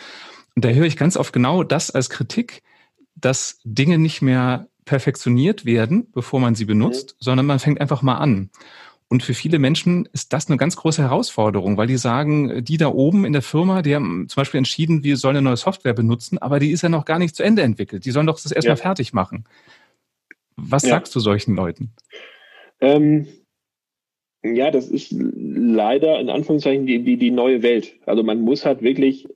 [0.55, 2.63] Und da höre ich ganz oft genau das als Kritik,
[3.15, 7.25] dass Dinge nicht mehr perfektioniert werden, bevor man sie benutzt, mhm.
[7.25, 8.51] sondern man fängt einfach mal an.
[9.13, 12.89] Und für viele Menschen ist das eine ganz große Herausforderung, weil die sagen, die da
[12.89, 16.39] oben in der Firma, die haben zum Beispiel entschieden, wir sollen eine neue Software benutzen,
[16.39, 18.07] aber die ist ja noch gar nicht zu Ende entwickelt.
[18.07, 18.83] Die sollen doch das erstmal ja.
[18.83, 19.45] fertig machen.
[20.57, 20.89] Was ja.
[20.89, 21.93] sagst du solchen Leuten?
[22.81, 23.27] Ähm,
[24.43, 27.93] ja, das ist leider in Anführungszeichen die, die, die neue Welt.
[28.07, 29.29] Also man muss halt wirklich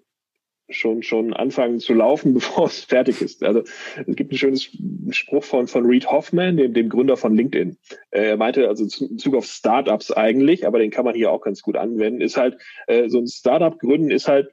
[0.68, 3.42] schon, schon anfangen zu laufen, bevor es fertig ist.
[3.42, 3.62] Also
[4.06, 4.70] es gibt ein schönes
[5.10, 7.76] Spruch von, von Reed Hoffman, dem, dem Gründer von LinkedIn.
[8.10, 11.62] Er meinte also in Bezug auf Startups eigentlich, aber den kann man hier auch ganz
[11.62, 14.52] gut anwenden, ist halt, äh, so ein Startup gründen ist halt,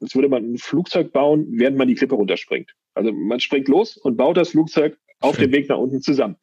[0.00, 2.74] als würde man ein Flugzeug bauen, während man die Klippe runterspringt.
[2.94, 6.36] Also man springt los und baut das Flugzeug auf dem Weg nach unten zusammen.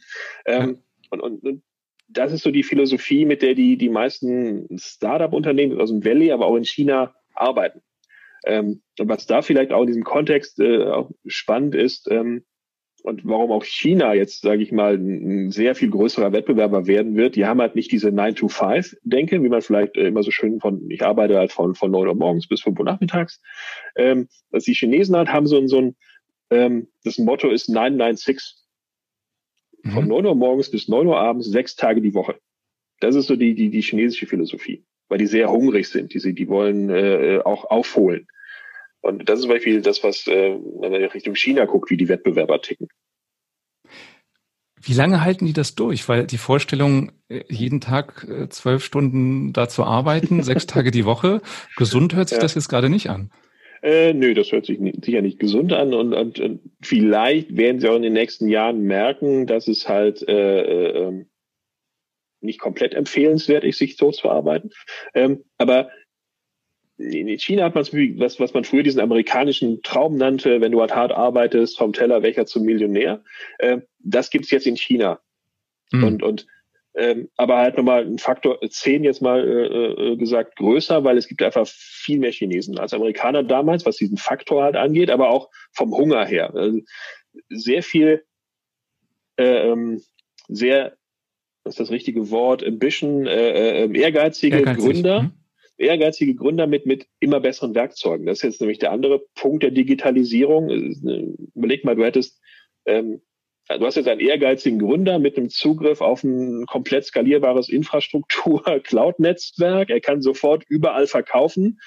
[0.45, 0.79] Ähm,
[1.11, 1.63] und, und, und
[2.07, 6.47] das ist so die Philosophie, mit der die, die meisten Startup-Unternehmen aus dem Valley, aber
[6.47, 7.81] auch in China arbeiten.
[8.45, 12.43] Ähm, und was da vielleicht auch in diesem Kontext äh, auch spannend ist ähm,
[13.03, 17.35] und warum auch China jetzt, sage ich mal, ein, sehr viel größerer Wettbewerber werden wird,
[17.35, 21.03] die haben halt nicht diese 9-to-5-Denke, wie man vielleicht äh, immer so schön von, ich
[21.03, 23.41] arbeite halt von, von 9 Uhr morgens bis 5 Uhr nachmittags.
[23.95, 25.95] Ähm, was die Chinesen halt haben, so, ein so ein,
[26.49, 28.57] ähm, das Motto ist 996.
[29.91, 30.09] Von mhm.
[30.09, 32.39] 9 Uhr morgens bis 9 Uhr abends, sechs Tage die Woche.
[32.99, 36.13] Das ist so die, die, die chinesische Philosophie weil die sehr hungrig sind.
[36.13, 38.27] Die, die wollen äh, auch aufholen.
[39.01, 42.07] Und das ist zum Beispiel das, was, äh, wenn man Richtung China guckt, wie die
[42.07, 42.87] Wettbewerber ticken.
[44.81, 46.07] Wie lange halten die das durch?
[46.07, 51.03] Weil die Vorstellung, äh, jeden Tag äh, zwölf Stunden da zu arbeiten, sechs Tage die
[51.03, 51.41] Woche,
[51.75, 52.41] gesund hört sich ja.
[52.41, 53.31] das jetzt gerade nicht an.
[53.83, 57.81] Äh, nö, das hört sich nicht, sicher nicht gesund an und, und, und, vielleicht werden
[57.81, 61.30] sie auch in den nächsten Jahren merken, dass es halt äh, äh, ähm,
[62.41, 64.71] nicht komplett empfehlenswert ist, sich so zu arbeiten.
[65.13, 65.89] Ähm, aber
[66.97, 67.85] in China hat man
[68.19, 72.21] was, was man früher diesen amerikanischen Traum nannte, wenn du halt hart arbeitest, vom Teller
[72.21, 73.23] welcher zum Millionär.
[73.57, 75.19] Äh, das gibt's jetzt in China.
[75.91, 76.03] Mhm.
[76.03, 76.47] Und, und
[76.93, 81.27] ähm, aber halt nochmal ein Faktor 10 jetzt mal äh, äh, gesagt größer, weil es
[81.27, 85.49] gibt einfach viel mehr Chinesen als Amerikaner damals, was diesen Faktor halt angeht, aber auch
[85.71, 86.53] vom Hunger her.
[86.53, 86.79] Also
[87.49, 88.25] sehr viel
[89.37, 90.01] äh, ähm,
[90.49, 90.97] sehr
[91.63, 94.83] das ist das richtige Wort, Ambition, äh, äh, ehrgeizige Ehrgeizig.
[94.83, 95.31] Gründer, mhm.
[95.77, 98.25] ehrgeizige Gründer mit, mit immer besseren Werkzeugen.
[98.25, 100.69] Das ist jetzt nämlich der andere Punkt der Digitalisierung.
[101.55, 102.41] Überleg mal, du hättest,
[102.85, 103.21] ähm,
[103.69, 109.89] du hast jetzt einen ehrgeizigen Gründer mit einem Zugriff auf ein komplett skalierbares Infrastruktur-Cloud-Netzwerk.
[109.91, 111.79] Er kann sofort überall verkaufen.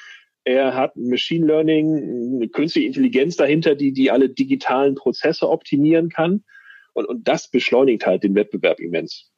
[0.44, 6.44] Er hat Machine Learning, eine künstliche Intelligenz dahinter, die, die alle digitalen Prozesse optimieren kann.
[6.92, 9.33] Und, und das beschleunigt halt den Wettbewerb immens.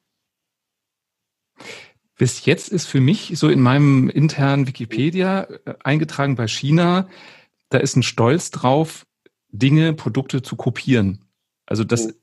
[2.19, 7.09] Bis jetzt ist für mich so in meinem internen Wikipedia äh, eingetragen bei China,
[7.69, 9.07] da ist ein Stolz drauf,
[9.51, 11.25] Dinge, Produkte zu kopieren.
[11.67, 12.15] Also das mhm.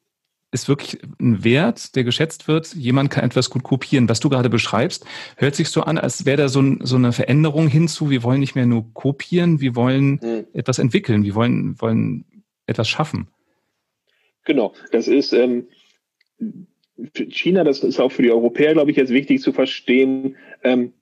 [0.51, 2.73] ist wirklich ein Wert, der geschätzt wird.
[2.73, 4.09] Jemand kann etwas gut kopieren.
[4.09, 5.05] Was du gerade beschreibst,
[5.37, 8.09] hört sich so an, als wäre da so, ein, so, eine Veränderung hinzu.
[8.09, 10.45] Wir wollen nicht mehr nur kopieren, wir wollen mhm.
[10.53, 12.25] etwas entwickeln, wir wollen, wollen
[12.65, 13.27] etwas schaffen.
[14.45, 15.67] Genau, das ist ähm,
[17.29, 20.93] China, das ist auch für die Europäer, glaube ich, jetzt wichtig zu verstehen, ähm,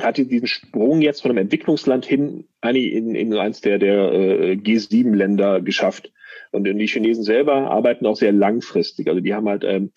[0.00, 5.60] hatte diesen Sprung jetzt von einem Entwicklungsland hin in, in eins der, der äh, G7-Länder
[5.60, 6.12] geschafft.
[6.50, 9.08] Und die Chinesen selber arbeiten auch sehr langfristig.
[9.08, 9.92] Also die haben halt ähm,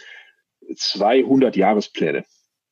[0.76, 2.26] 200 Jahrespläne,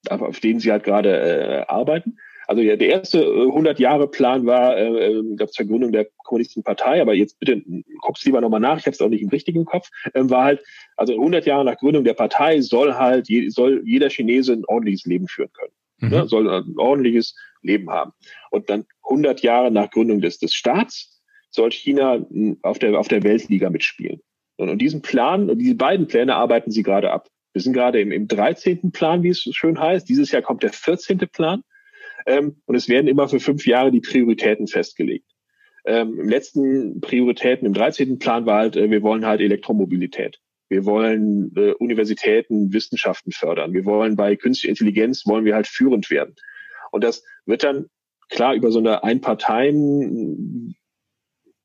[0.09, 2.17] auf denen sie halt gerade äh, arbeiten.
[2.47, 7.01] Also ja, der erste 100-Jahre-Plan äh, war äh, äh gab zur Gründung der Kommunistischen Partei,
[7.01, 7.61] aber jetzt bitte
[8.01, 10.63] guck's lieber nochmal nach, ich habe es auch nicht im richtigen Kopf, äh, war halt,
[10.95, 15.05] also 100 Jahre nach Gründung der Partei soll halt, je, soll jeder Chinese ein ordentliches
[15.05, 15.73] Leben führen können.
[15.99, 16.09] Mhm.
[16.09, 16.27] Ne?
[16.27, 18.11] Soll ein ordentliches Leben haben.
[18.51, 22.25] Und dann 100 Jahre nach Gründung des, des Staats soll China
[22.61, 24.21] auf der, auf der Weltliga mitspielen.
[24.57, 27.27] Und, und diesen Plan, und diese beiden Pläne arbeiten sie gerade ab.
[27.53, 28.91] Wir sind gerade im, im 13.
[28.91, 30.09] Plan, wie es schön heißt.
[30.09, 31.19] Dieses Jahr kommt der 14.
[31.31, 31.63] Plan.
[32.25, 35.29] Ähm, und es werden immer für fünf Jahre die Prioritäten festgelegt.
[35.85, 38.17] Ähm, Im letzten Prioritäten, im 13.
[38.17, 40.39] Plan war halt, äh, wir wollen halt Elektromobilität.
[40.67, 43.73] Wir wollen äh, Universitäten, Wissenschaften fördern.
[43.73, 46.35] Wir wollen bei künstlicher Intelligenz, wollen wir halt führend werden.
[46.91, 47.85] Und das wird dann
[48.29, 50.75] klar über so eine Einparteien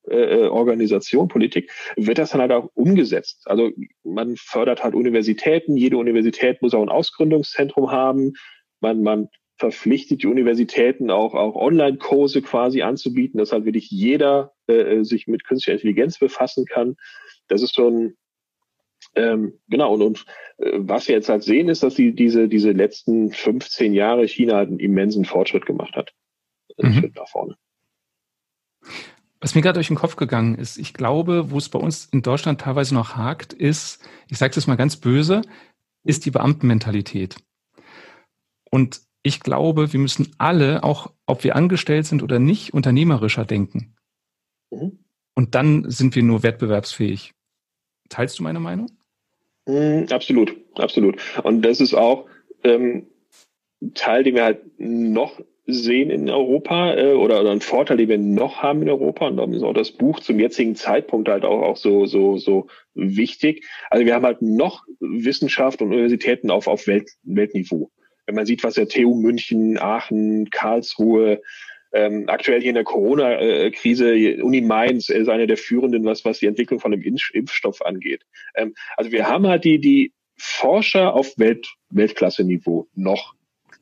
[0.09, 3.43] äh, äh, Organisation, Politik, wird das dann halt auch umgesetzt.
[3.45, 3.71] Also
[4.03, 8.33] man fördert halt Universitäten, jede Universität muss auch ein Ausgründungszentrum haben,
[8.81, 9.29] man, man
[9.61, 15.45] verpflichtet die Universitäten auch, auch Online-Kurse quasi anzubieten, dass halt wirklich jeder äh, sich mit
[15.45, 16.97] künstlicher Intelligenz befassen kann.
[17.47, 18.17] Das ist so ein,
[19.17, 20.25] ähm, genau, und, und
[20.57, 24.57] äh, was wir jetzt halt sehen, ist, dass die, diese, diese letzten 15 Jahre China
[24.57, 26.15] halt einen immensen Fortschritt gemacht hat.
[26.79, 26.95] Mhm.
[26.95, 27.57] Schritt nach vorne.
[29.41, 32.23] Was mir gerade durch den Kopf gegangen ist, ich glaube, wo es bei uns in
[32.23, 35.43] Deutschland teilweise noch hakt, ist, ich sage es mal ganz böse,
[36.03, 37.37] ist die Beamtenmentalität.
[38.71, 43.95] Und ich glaube, wir müssen alle, auch ob wir angestellt sind oder nicht, unternehmerischer denken.
[44.71, 44.99] Mhm.
[45.35, 47.33] Und dann sind wir nur wettbewerbsfähig.
[48.09, 48.91] Teilst du meine Meinung?
[49.67, 51.17] Mhm, absolut, absolut.
[51.43, 52.27] Und das ist auch
[52.65, 53.07] ähm,
[53.95, 58.19] Teil, den wir halt noch sehen in Europa äh, oder, oder ein Vorteil, den wir
[58.19, 59.29] noch haben in Europa.
[59.29, 62.67] Und darum ist auch das Buch zum jetzigen Zeitpunkt halt auch, auch so, so, so
[62.95, 63.67] wichtig.
[63.89, 67.91] Also wir haben halt noch Wissenschaft und Universitäten auf, auf Welt, Weltniveau.
[68.31, 71.43] Wenn man sieht, was der TU München, Aachen, Karlsruhe,
[71.93, 76.47] ähm, aktuell hier in der Corona-Krise, Uni Mainz ist eine der führenden, was, was die
[76.47, 78.25] Entwicklung von einem Impfstoff angeht.
[78.55, 83.35] Ähm, also wir haben halt die, die Forscher auf Welt, Weltklasse-Niveau noch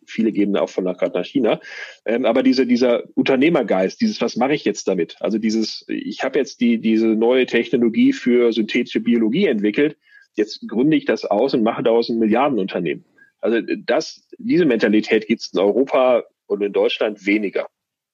[0.06, 1.60] viele geben auch von nach, nach China.
[2.06, 5.16] Ähm, aber diese, dieser Unternehmergeist, dieses, was mache ich jetzt damit?
[5.20, 9.98] Also dieses, ich habe jetzt die, diese neue Technologie für synthetische Biologie entwickelt,
[10.36, 13.04] jetzt gründe ich das aus und mache daraus ein Milliardenunternehmen.
[13.40, 17.68] Also das, diese Mentalität gibt es in Europa und in Deutschland weniger.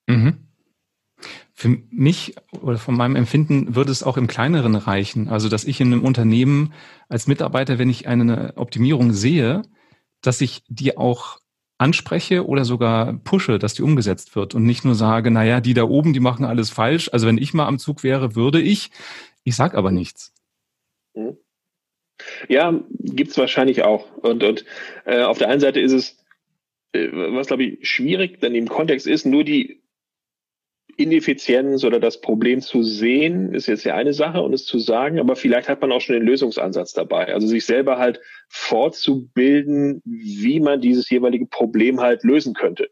[0.06, 0.48] Mhm.
[1.52, 5.28] Für mich oder von meinem Empfinden würde es auch im Kleineren reichen.
[5.28, 6.74] Also, dass ich in einem Unternehmen
[7.08, 9.62] als Mitarbeiter, wenn ich eine Optimierung sehe,
[10.20, 11.38] dass ich die auch
[11.78, 15.84] anspreche oder sogar pushe, dass die umgesetzt wird und nicht nur sage, naja, die da
[15.84, 17.10] oben, die machen alles falsch.
[17.12, 18.90] Also wenn ich mal am Zug wäre, würde ich.
[19.44, 20.32] Ich sag aber nichts.
[21.14, 21.36] Mhm.
[22.48, 24.16] Ja, gibt's wahrscheinlich auch.
[24.18, 24.64] Und, und
[25.04, 26.24] äh, auf der einen Seite ist es,
[26.92, 29.82] äh, was glaube ich schwierig dann im Kontext ist, nur die
[30.96, 35.18] Ineffizienz oder das Problem zu sehen, ist jetzt ja eine Sache und es zu sagen,
[35.18, 37.34] aber vielleicht hat man auch schon den Lösungsansatz dabei.
[37.34, 42.90] Also sich selber halt fortzubilden, wie man dieses jeweilige Problem halt lösen könnte.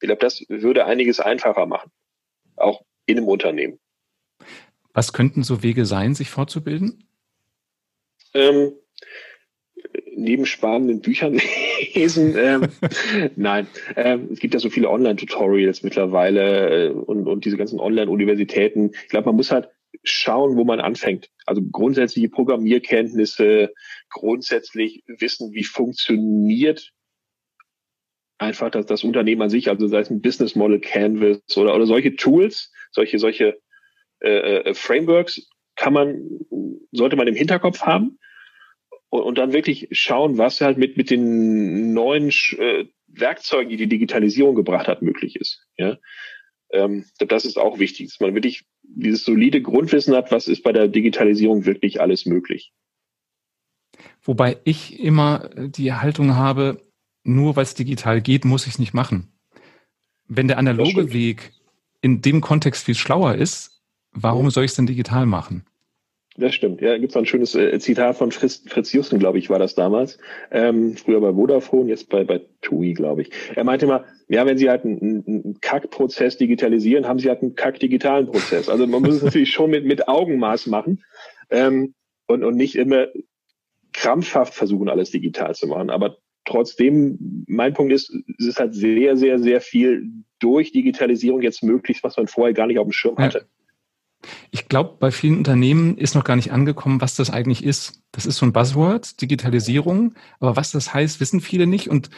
[0.00, 1.90] Ich glaube, das würde einiges einfacher machen.
[2.56, 3.78] Auch in einem Unternehmen.
[4.92, 7.04] Was könnten so Wege sein, sich fortzubilden?
[8.36, 8.72] Ähm,
[10.14, 11.40] neben spannenden Büchern
[11.94, 12.34] lesen.
[12.36, 12.68] Ähm,
[13.36, 18.90] nein, ähm, es gibt ja so viele Online-Tutorials mittlerweile äh, und, und diese ganzen Online-Universitäten.
[18.92, 19.68] Ich glaube, man muss halt
[20.02, 21.30] schauen, wo man anfängt.
[21.46, 23.72] Also grundsätzliche Programmierkenntnisse,
[24.10, 26.92] grundsätzlich wissen, wie funktioniert
[28.38, 31.86] einfach das, das Unternehmen an sich, also sei es ein Business Model Canvas oder, oder
[31.86, 33.58] solche Tools, solche, solche
[34.20, 36.40] äh, äh Frameworks kann man,
[36.92, 38.18] sollte man im Hinterkopf haben
[39.10, 43.88] und, und dann wirklich schauen, was halt mit, mit den neuen äh, Werkzeugen, die die
[43.88, 45.66] Digitalisierung gebracht hat, möglich ist.
[45.76, 45.98] Ja?
[46.70, 50.72] Ähm, das ist auch wichtig, dass man wirklich dieses solide Grundwissen hat, was ist bei
[50.72, 52.72] der Digitalisierung wirklich alles möglich.
[54.22, 56.82] Wobei ich immer die Haltung habe,
[57.22, 59.32] nur weil es digital geht, muss ich es nicht machen.
[60.28, 61.52] Wenn der analoge Weg
[62.00, 63.75] in dem Kontext viel schlauer ist,
[64.16, 65.64] warum soll ich es denn digital machen?
[66.38, 66.82] Das stimmt.
[66.82, 69.74] Ja, gibt es ein schönes äh, Zitat von Fritz, Fritz Jussen, glaube ich, war das
[69.74, 70.18] damals.
[70.50, 73.30] Ähm, früher bei Vodafone, jetzt bei, bei TUI, glaube ich.
[73.54, 77.54] Er meinte immer, ja, wenn Sie halt einen, einen Kackprozess digitalisieren, haben Sie halt einen
[77.54, 78.68] kack-digitalen Prozess.
[78.68, 81.02] Also man muss es natürlich schon mit, mit Augenmaß machen
[81.48, 81.94] ähm,
[82.26, 83.06] und, und nicht immer
[83.94, 85.88] krampfhaft versuchen, alles digital zu machen.
[85.88, 91.62] Aber trotzdem, mein Punkt ist, es ist halt sehr, sehr, sehr viel durch Digitalisierung jetzt
[91.62, 93.38] möglich, was man vorher gar nicht auf dem Schirm hatte.
[93.38, 93.44] Ja.
[94.50, 98.02] Ich glaube, bei vielen Unternehmen ist noch gar nicht angekommen, was das eigentlich ist.
[98.12, 100.14] Das ist so ein Buzzword, Digitalisierung.
[100.40, 101.88] Aber was das heißt, wissen viele nicht.
[101.88, 102.10] Und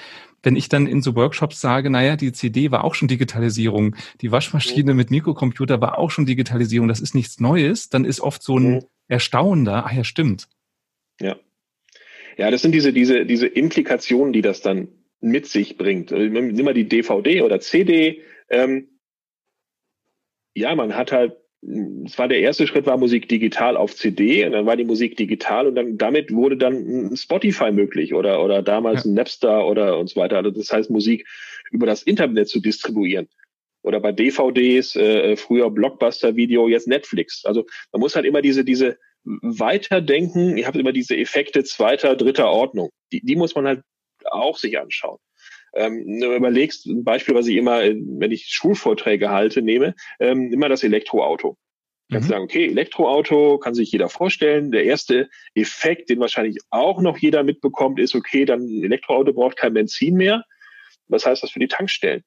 [0.42, 4.30] wenn ich dann in so Workshops sage, naja, die CD war auch schon Digitalisierung, die
[4.30, 8.58] Waschmaschine mit Mikrocomputer war auch schon Digitalisierung, das ist nichts Neues, dann ist oft so
[8.58, 8.84] ein mhm.
[9.08, 10.48] Erstaunen da, ach ja, stimmt.
[11.20, 11.36] Ja.
[12.36, 14.88] Ja, das sind diese, diese, diese Implikationen, die das dann
[15.20, 16.12] mit sich bringt.
[16.12, 18.22] Also, nimm mal die DVD oder CD.
[18.48, 19.00] Ähm,
[20.54, 24.52] ja, man hat halt es war der erste Schritt, war Musik digital auf CD und
[24.52, 29.04] dann war die Musik digital und dann damit wurde dann Spotify möglich oder, oder damals
[29.04, 29.10] ja.
[29.10, 30.36] ein Napster oder und so weiter.
[30.36, 31.26] Also das heißt, Musik
[31.72, 33.28] über das Internet zu distribuieren.
[33.82, 37.44] Oder bei DVDs, äh, früher Blockbuster-Video, jetzt Netflix.
[37.44, 42.50] Also man muss halt immer diese, diese Weiterdenken, ihr habt immer diese Effekte zweiter, dritter
[42.50, 42.90] Ordnung.
[43.12, 43.82] Die, die muss man halt
[44.24, 45.18] auch sich anschauen.
[45.78, 50.68] Ähm, du überlegst, ein Beispiel, was ich immer, wenn ich Schulvorträge halte, nehme, ähm, immer
[50.68, 51.56] das Elektroauto.
[52.10, 52.32] Kannst mhm.
[52.32, 54.72] sagen, okay, Elektroauto kann sich jeder vorstellen.
[54.72, 59.56] Der erste Effekt, den wahrscheinlich auch noch jeder mitbekommt, ist, okay, dann ein Elektroauto braucht
[59.56, 60.44] kein Benzin mehr.
[61.06, 62.22] Was heißt das für die Tankstellen?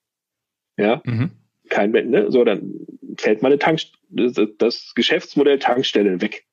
[0.78, 1.32] Ja, mhm.
[1.70, 2.32] kein Benzin, ne?
[2.32, 2.86] So, dann
[3.18, 6.46] fällt meine Tankstelle, das Geschäftsmodell Tankstelle weg.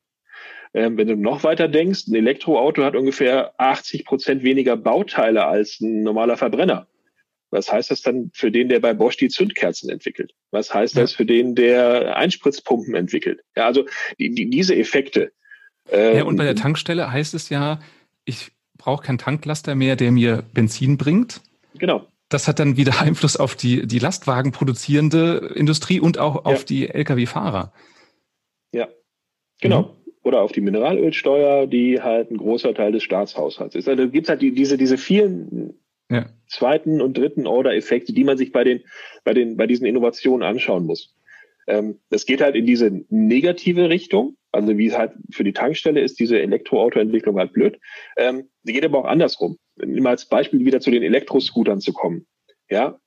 [0.74, 5.81] Ähm, wenn du noch weiter denkst, ein Elektroauto hat ungefähr 80 Prozent weniger Bauteile als
[5.81, 6.87] ein normaler Verbrenner.
[7.50, 10.35] Was heißt das dann für den, der bei Bosch die Zündkerzen entwickelt?
[10.50, 11.02] Was heißt ja.
[11.02, 13.40] das für den, der Einspritzpumpen entwickelt?
[13.57, 13.87] Ja, also
[14.18, 15.33] die, die, diese Effekte.
[15.90, 17.81] Ähm, ja, und bei der Tankstelle heißt es ja,
[18.26, 21.40] ich brauche keinen Tanklaster mehr, der mir Benzin bringt.
[21.78, 22.07] Genau.
[22.28, 26.88] das hat dann wieder Einfluss auf die, die Lastwagen produzierende Industrie und auch auf die
[26.88, 27.72] Lkw-Fahrer.
[28.72, 28.88] Ja,
[29.61, 29.83] genau.
[29.83, 29.97] Mhm.
[30.22, 33.88] Oder auf die Mineralölsteuer, die halt ein großer Teil des Staatshaushalts ist.
[33.88, 35.78] Also gibt es halt die, diese, diese vielen
[36.11, 36.26] ja.
[36.48, 38.83] zweiten und dritten Order-Effekte, die man sich bei den,
[39.24, 41.14] bei den, bei diesen Innovationen anschauen muss.
[41.66, 44.37] Ähm, das geht halt in diese negative Richtung.
[44.50, 47.78] Also wie es halt für die Tankstelle ist, diese Elektroautoentwicklung halt blöd.
[48.16, 49.59] Ähm, sie geht aber auch andersrum.
[49.76, 52.26] Immer als Beispiel wieder zu den Elektroscootern zu kommen.
[52.70, 52.98] Ja,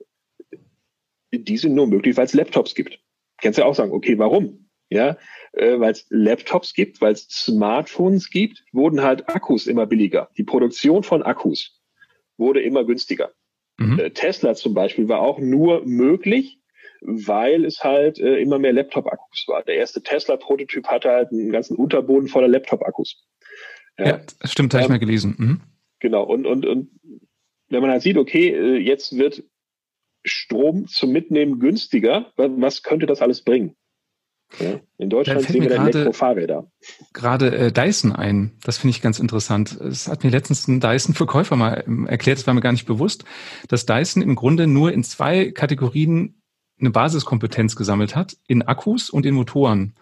[1.32, 2.98] die sind nur möglich, weil es Laptops gibt.
[3.38, 4.68] Kannst ja auch sagen, okay, warum?
[4.92, 5.16] Ja,
[5.52, 10.28] äh, weil es Laptops gibt, weil es Smartphones gibt, wurden halt Akkus immer billiger.
[10.36, 11.80] Die Produktion von Akkus
[12.36, 13.32] wurde immer günstiger.
[13.78, 13.98] Mhm.
[13.98, 16.58] Äh, Tesla zum Beispiel war auch nur möglich,
[17.00, 19.62] weil es halt äh, immer mehr Laptop-Akkus war.
[19.62, 23.26] Der erste Tesla-Prototyp hatte halt einen ganzen Unterboden voller Laptop-Akkus.
[23.98, 25.34] Ja, ja stimmt, habe ich ähm, mal gelesen.
[25.38, 25.60] Mhm.
[26.00, 26.90] Genau, und, und, und
[27.70, 29.42] wenn man halt sieht, okay, äh, jetzt wird
[30.22, 33.74] Strom zum Mitnehmen günstiger, was könnte das alles bringen?
[34.58, 36.70] Ja, in Deutschland sehen wir dann Elektrofahrräder.
[37.12, 38.52] Gerade äh, Dyson ein.
[38.62, 39.72] Das finde ich ganz interessant.
[39.80, 43.24] Es hat mir letztens ein Dyson-Verkäufer mal ähm, erklärt, das war mir gar nicht bewusst,
[43.68, 46.42] dass Dyson im Grunde nur in zwei Kategorien
[46.78, 49.94] eine Basiskompetenz gesammelt hat, in Akkus und in Motoren.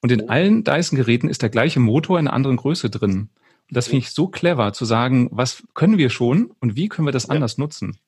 [0.00, 3.30] Und in allen Dyson-Geräten ist der gleiche Motor in einer anderen Größe drin.
[3.68, 7.06] Und das finde ich so clever, zu sagen, was können wir schon und wie können
[7.06, 7.30] wir das ja.
[7.30, 7.98] anders nutzen.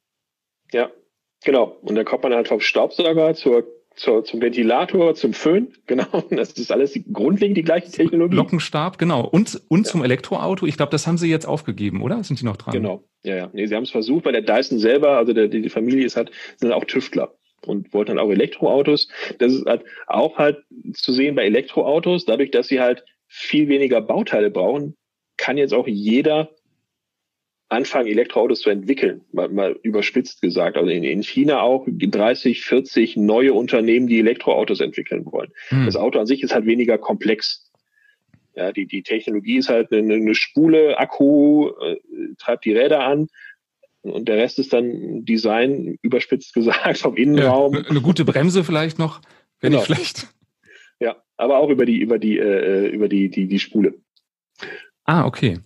[0.72, 0.90] Ja,
[1.44, 1.76] genau.
[1.82, 3.64] Und da kommt man halt vom Staubsauger zur
[3.96, 6.24] zur, zum Ventilator, zum Föhn, genau.
[6.30, 8.36] Das ist alles die, grundlegend die gleiche Technologie.
[8.36, 9.26] Lockenstab, genau.
[9.26, 9.90] Und, und ja.
[9.90, 10.66] zum Elektroauto.
[10.66, 12.22] Ich glaube, das haben sie jetzt aufgegeben, oder?
[12.22, 12.74] Sind die noch dran?
[12.74, 13.04] Genau.
[13.24, 13.50] Ja, ja.
[13.52, 16.30] Nee, sie haben es versucht, weil der Dyson selber, also der, die Familie ist halt,
[16.56, 17.34] sind auch Tüftler
[17.66, 19.08] und wollten dann auch Elektroautos.
[19.38, 20.58] Das ist halt auch halt
[20.92, 24.94] zu sehen bei Elektroautos, dadurch, dass sie halt viel weniger Bauteile brauchen,
[25.36, 26.50] kann jetzt auch jeder
[27.68, 30.76] anfangen, Elektroautos zu entwickeln, mal, mal überspitzt gesagt.
[30.76, 35.50] Also in, in, China auch 30, 40 neue Unternehmen, die Elektroautos entwickeln wollen.
[35.68, 35.86] Hm.
[35.86, 37.70] Das Auto an sich ist halt weniger komplex.
[38.54, 41.96] Ja, die, die Technologie ist halt eine, eine Spule, Akku, äh,
[42.38, 43.28] treibt die Räder an.
[44.02, 47.74] Und der Rest ist dann Design, überspitzt gesagt, vom Innenraum.
[47.74, 49.20] Ja, eine gute Bremse vielleicht noch,
[49.60, 49.82] wenn genau.
[49.82, 50.28] nicht schlecht.
[51.00, 53.94] Ja, aber auch über die, über die, äh, über die, die, die Spule.
[55.04, 55.58] Ah, okay.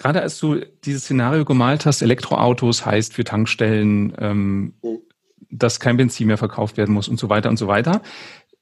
[0.00, 5.00] Gerade als du dieses Szenario gemalt hast, Elektroautos heißt für Tankstellen, ähm, mhm.
[5.50, 8.00] dass kein Benzin mehr verkauft werden muss und so weiter und so weiter.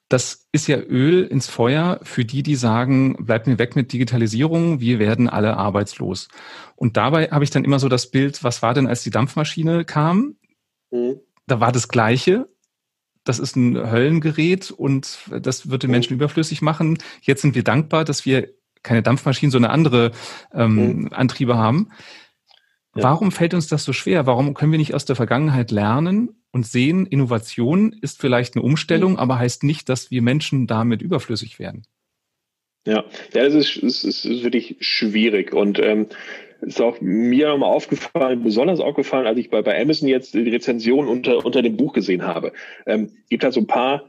[0.09, 4.81] Das ist ja Öl ins Feuer für die, die sagen, bleibt mir weg mit Digitalisierung,
[4.81, 6.27] wir werden alle arbeitslos.
[6.75, 9.85] Und dabei habe ich dann immer so das Bild, was war denn, als die Dampfmaschine
[9.85, 10.35] kam?
[10.91, 11.21] Mhm.
[11.47, 12.49] Da war das Gleiche.
[13.23, 15.93] Das ist ein Höllengerät und das wird den mhm.
[15.93, 16.99] Menschen überflüssig machen.
[17.21, 20.13] Jetzt sind wir dankbar, dass wir keine Dampfmaschinen, sondern andere
[20.53, 21.09] ähm, mhm.
[21.13, 21.89] Antriebe haben.
[22.95, 23.05] Ja.
[23.05, 24.27] Warum fällt uns das so schwer?
[24.27, 29.13] Warum können wir nicht aus der Vergangenheit lernen und sehen, Innovation ist vielleicht eine Umstellung,
[29.13, 29.19] mhm.
[29.19, 31.85] aber heißt nicht, dass wir Menschen damit überflüssig werden?
[32.87, 36.07] Ja, ja das ist, ist, ist wirklich schwierig und ähm,
[36.61, 41.07] ist auch mir nochmal aufgefallen, besonders aufgefallen, als ich bei, bei Amazon jetzt die Rezension
[41.07, 42.53] unter, unter dem Buch gesehen habe.
[42.87, 44.09] Ähm, gibt halt so ein paar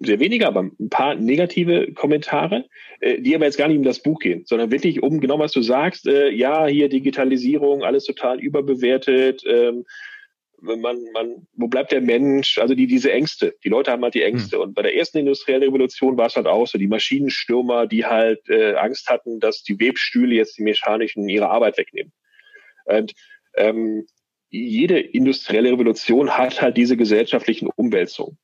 [0.00, 2.66] sehr wenige, aber ein paar negative Kommentare,
[3.00, 5.52] äh, die aber jetzt gar nicht um das Buch gehen, sondern wirklich um genau was
[5.52, 9.84] du sagst, äh, ja, hier Digitalisierung, alles total überbewertet, ähm,
[10.62, 12.58] man, man, wo bleibt der Mensch?
[12.58, 13.54] Also die, diese Ängste.
[13.64, 14.56] Die Leute haben halt die Ängste.
[14.56, 14.62] Mhm.
[14.62, 18.48] Und bei der ersten industriellen Revolution war es halt auch so, die Maschinenstürmer, die halt
[18.48, 22.12] äh, Angst hatten, dass die Webstühle jetzt die mechanischen ihre Arbeit wegnehmen.
[22.84, 23.12] Und
[23.56, 24.06] ähm,
[24.50, 28.36] jede industrielle Revolution hat halt diese gesellschaftlichen Umwälzungen.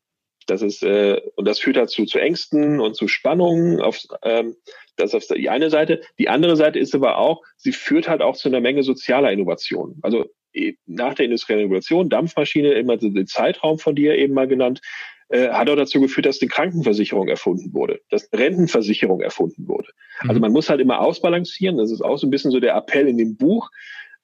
[0.46, 4.56] Das ist, äh, und das führt dazu zu Ängsten und zu Spannungen auf, ähm,
[4.96, 6.00] das ist auf die eine Seite.
[6.18, 9.98] Die andere Seite ist aber auch, sie führt halt auch zu einer Menge sozialer Innovationen.
[10.02, 14.80] Also äh, nach der industriellen Revolution, Dampfmaschine, immer den Zeitraum von dir eben mal genannt,
[15.28, 19.88] äh, hat auch dazu geführt, dass die Krankenversicherung erfunden wurde, dass Rentenversicherung erfunden wurde.
[20.22, 20.30] Mhm.
[20.30, 21.78] Also man muss halt immer ausbalancieren.
[21.78, 23.70] Das ist auch so ein bisschen so der Appell in dem Buch,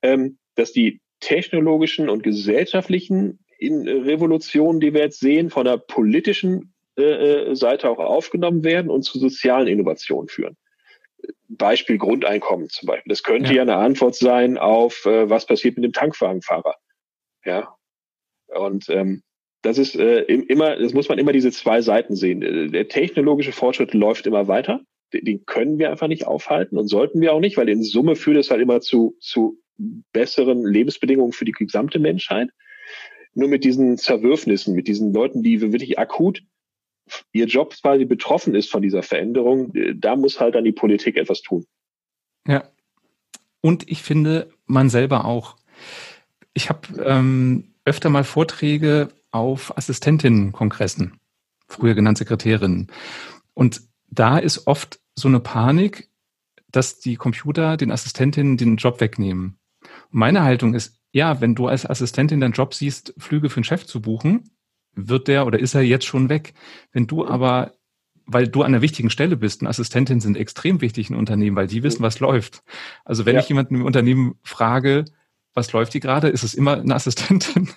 [0.03, 6.73] ähm, dass die technologischen und gesellschaftlichen in Revolutionen, die wir jetzt sehen, von der politischen
[6.98, 7.02] äh,
[7.50, 10.56] äh, Seite auch aufgenommen werden und zu sozialen Innovationen führen.
[11.48, 13.10] Beispiel Grundeinkommen zum Beispiel.
[13.10, 16.75] Das könnte ja, ja eine Antwort sein auf, äh, was passiert mit dem Tankwagenfahrer.
[17.44, 17.75] Ja.
[18.48, 19.23] Und ähm,
[19.63, 22.42] das ist äh, immer, das muss man immer diese zwei Seiten sehen.
[22.42, 24.81] Äh, der technologische Fortschritt läuft immer weiter.
[25.13, 28.38] Den können wir einfach nicht aufhalten und sollten wir auch nicht, weil in Summe führt
[28.38, 29.58] es halt immer zu, zu
[30.13, 32.50] besseren Lebensbedingungen für die gesamte Menschheit
[33.35, 36.43] nur mit diesen Zerwürfnissen, mit diesen Leuten, die wirklich akut
[37.33, 41.17] ihr Job quasi betroffen ist von dieser Veränderung, äh, da muss halt dann die Politik
[41.17, 41.67] etwas tun.
[42.47, 42.65] Ja.
[43.61, 45.57] Und ich finde, man selber auch.
[46.53, 51.21] Ich habe ähm, öfter mal Vorträge auf Assistentinnenkongressen,
[51.69, 52.89] früher genannt Sekretärinnen.
[53.55, 56.09] Und da ist oft so eine Panik,
[56.71, 59.59] dass die Computer den Assistentinnen den Job wegnehmen.
[59.81, 63.65] Und meine Haltung ist, ja, wenn du als Assistentin deinen Job siehst, Flüge für den
[63.65, 64.50] Chef zu buchen,
[64.94, 66.54] wird der oder ist er jetzt schon weg.
[66.92, 67.75] Wenn du aber,
[68.27, 71.67] weil du an einer wichtigen Stelle bist, und Assistentinnen sind extrem wichtig in Unternehmen, weil
[71.67, 72.63] die wissen, was läuft.
[73.04, 73.40] Also wenn ja.
[73.40, 75.04] ich jemanden im Unternehmen frage,
[75.54, 77.69] was läuft die gerade, ist es immer eine Assistentin.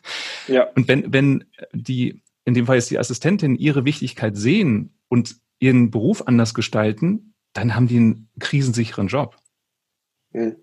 [0.47, 0.67] Ja.
[0.75, 5.91] Und wenn, wenn die, in dem Fall ist die Assistentin ihre Wichtigkeit sehen und ihren
[5.91, 9.37] Beruf anders gestalten, dann haben die einen krisensicheren Job.
[10.31, 10.55] Hm.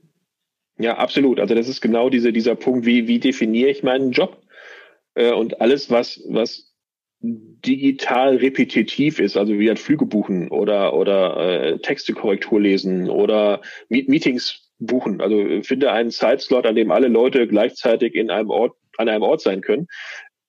[0.83, 1.39] Ja, absolut.
[1.39, 4.43] Also das ist genau diese, dieser Punkt, wie, wie definiere ich meinen Job?
[5.15, 6.75] Äh, und alles, was, was
[7.21, 14.09] digital repetitiv ist, also wie ein Flüge buchen oder, oder äh, Textekorrektur lesen oder Meet
[14.09, 15.21] Meetings buchen.
[15.21, 19.41] Also finde einen Zeitslot, an dem alle Leute gleichzeitig in einem Ort, an einem Ort
[19.41, 19.87] sein können.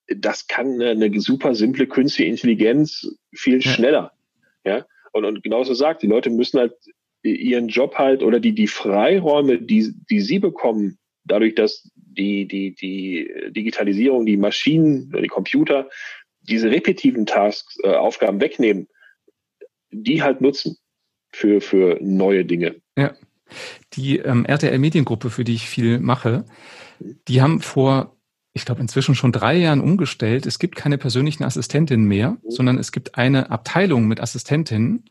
[0.07, 3.71] Das kann eine, eine super simple künstliche Intelligenz viel ja.
[3.71, 4.11] schneller.
[4.65, 4.87] Ja.
[5.11, 6.73] Und, und genauso sagt, die Leute müssen halt
[7.23, 12.75] ihren Job halt oder die, die Freiräume, die, die sie bekommen, dadurch, dass die, die,
[12.75, 15.89] die Digitalisierung, die Maschinen, die Computer
[16.41, 18.87] diese repetitiven Tasks, äh, Aufgaben wegnehmen,
[19.91, 20.77] die halt nutzen
[21.31, 22.75] für, für neue Dinge.
[22.97, 23.13] Ja.
[23.93, 26.45] Die ähm, RTL Mediengruppe, für die ich viel mache,
[27.27, 28.17] die haben vor,
[28.53, 30.45] ich glaube, inzwischen schon drei Jahren umgestellt.
[30.45, 32.51] Es gibt keine persönlichen Assistentinnen mehr, mhm.
[32.51, 35.05] sondern es gibt eine Abteilung mit Assistentinnen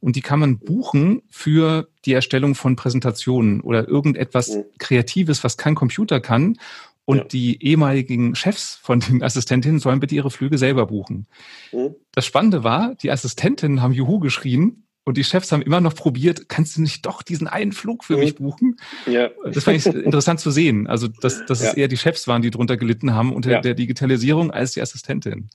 [0.00, 4.64] und die kann man buchen für die Erstellung von Präsentationen oder irgendetwas mhm.
[4.78, 6.56] Kreatives, was kein Computer kann.
[7.04, 7.24] Und ja.
[7.24, 11.26] die ehemaligen Chefs von den Assistentinnen sollen bitte ihre Flüge selber buchen.
[11.72, 11.94] Mhm.
[12.12, 16.50] Das Spannende war, die Assistentinnen haben Juhu geschrien und die Chefs haben immer noch probiert,
[16.50, 18.20] kannst du nicht doch diesen einen Flug für mhm.
[18.20, 18.76] mich buchen?
[19.06, 19.30] Ja.
[19.42, 20.86] Das fand ich interessant zu sehen.
[20.86, 21.70] Also, dass, dass ja.
[21.70, 25.48] es eher die Chefs waren, die drunter gelitten haben unter der Digitalisierung als die Assistentin.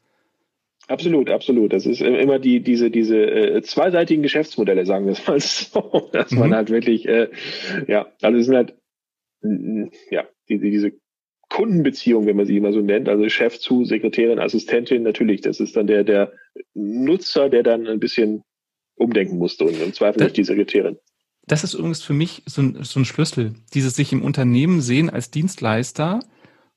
[0.87, 1.71] Absolut, absolut.
[1.71, 6.31] Das ist immer die, diese, diese äh, zweiseitigen Geschäftsmodelle, sagen wir es mal so, dass
[6.31, 6.39] mhm.
[6.39, 7.29] man halt wirklich, äh,
[7.87, 8.75] ja, also es sind halt,
[10.09, 10.91] ja, die, diese
[11.49, 15.75] Kundenbeziehung, wenn man sie immer so nennt, also Chef zu Sekretärin, Assistentin, natürlich, das ist
[15.75, 16.33] dann der, der
[16.73, 18.43] Nutzer, der dann ein bisschen
[18.95, 20.97] umdenken musste und im Zweifel das, nicht die Sekretärin.
[21.45, 25.09] Das ist übrigens für mich so ein, so ein Schlüssel, dieses sich im Unternehmen sehen
[25.09, 26.21] als Dienstleister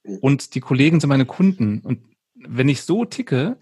[0.05, 0.19] mhm.
[0.19, 1.81] und die Kollegen sind meine Kunden.
[1.81, 2.01] Und
[2.35, 3.57] wenn ich so ticke,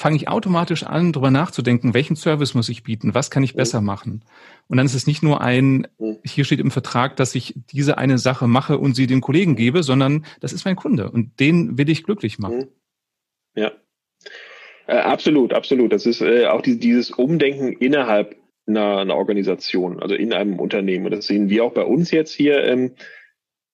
[0.00, 3.82] fange ich automatisch an, darüber nachzudenken, welchen Service muss ich bieten, was kann ich besser
[3.82, 4.24] machen.
[4.66, 5.86] Und dann ist es nicht nur ein,
[6.24, 9.82] hier steht im Vertrag, dass ich diese eine Sache mache und sie dem Kollegen gebe,
[9.82, 12.68] sondern das ist mein Kunde und den will ich glücklich machen.
[13.54, 13.72] Ja.
[14.86, 15.92] Äh, absolut, absolut.
[15.92, 18.36] Das ist äh, auch die, dieses Umdenken innerhalb
[18.66, 21.10] einer, einer, Organisation, also in einem Unternehmen.
[21.10, 22.64] das sehen wir auch bei uns jetzt hier.
[22.64, 22.94] Ähm,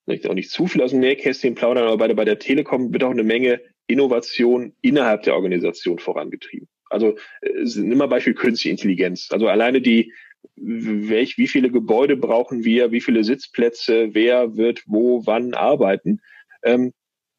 [0.08, 3.04] auch nicht zu viel aus dem Nähkästchen plaudern, aber bei der, bei der Telekom wird
[3.04, 6.68] auch eine Menge Innovation innerhalb der Organisation vorangetrieben.
[6.90, 9.28] Also äh, nimm mal Beispiel künstliche Intelligenz.
[9.30, 10.12] Also alleine die,
[10.56, 16.20] welch, wie viele Gebäude brauchen wir, wie viele Sitzplätze, wer wird wo, wann arbeiten,
[16.62, 16.92] ähm,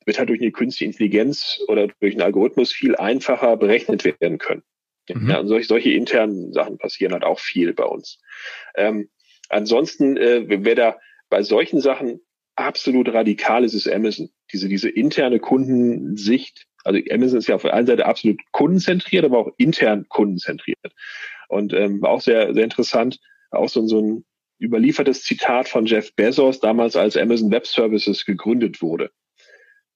[0.06, 4.64] wird halt durch eine künstliche Intelligenz oder durch einen Algorithmus viel einfacher berechnet werden können.
[5.10, 5.30] Mhm.
[5.30, 8.20] Ja, und solche, solche internen Sachen passieren halt auch viel bei uns.
[8.76, 9.10] Ähm,
[9.50, 10.98] ansonsten, äh, wer da
[11.30, 12.22] bei solchen Sachen
[12.58, 14.30] absolut radikal ist, ist Amazon.
[14.52, 16.66] Diese, diese interne Kundensicht.
[16.84, 20.94] Also Amazon ist ja auf der einen Seite absolut kundenzentriert, aber auch intern kundenzentriert.
[21.50, 23.20] Und ähm, war auch sehr, sehr interessant,
[23.52, 24.26] auch so, so ein
[24.60, 29.12] überliefertes Zitat von Jeff Bezos, damals als Amazon Web Services gegründet wurde.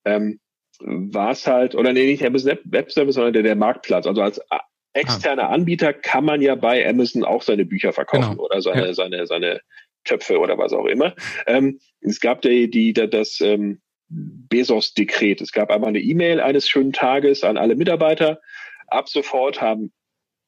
[0.06, 0.40] Ähm,
[0.80, 4.06] war es halt, oder nee, nicht Amazon Web Service, sondern der, der Marktplatz.
[4.06, 4.42] Also als
[4.94, 8.44] externer Anbieter kann man ja bei Amazon auch seine Bücher verkaufen genau.
[8.44, 8.94] oder seine, ja.
[8.94, 9.62] seine, seine
[10.04, 11.16] Töpfe oder was auch immer.
[11.48, 15.42] Ähm, es gab die, die, das ähm, Bezos-Dekret.
[15.42, 18.42] Es gab einmal eine E-Mail eines schönen Tages an alle Mitarbeiter.
[18.88, 19.94] Ab sofort haben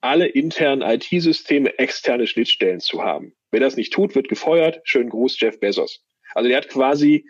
[0.01, 3.33] alle internen IT-Systeme externe Schnittstellen zu haben.
[3.51, 4.81] Wer das nicht tut, wird gefeuert.
[4.83, 6.03] Schönen Gruß, Jeff Bezos.
[6.33, 7.25] Also der hat quasi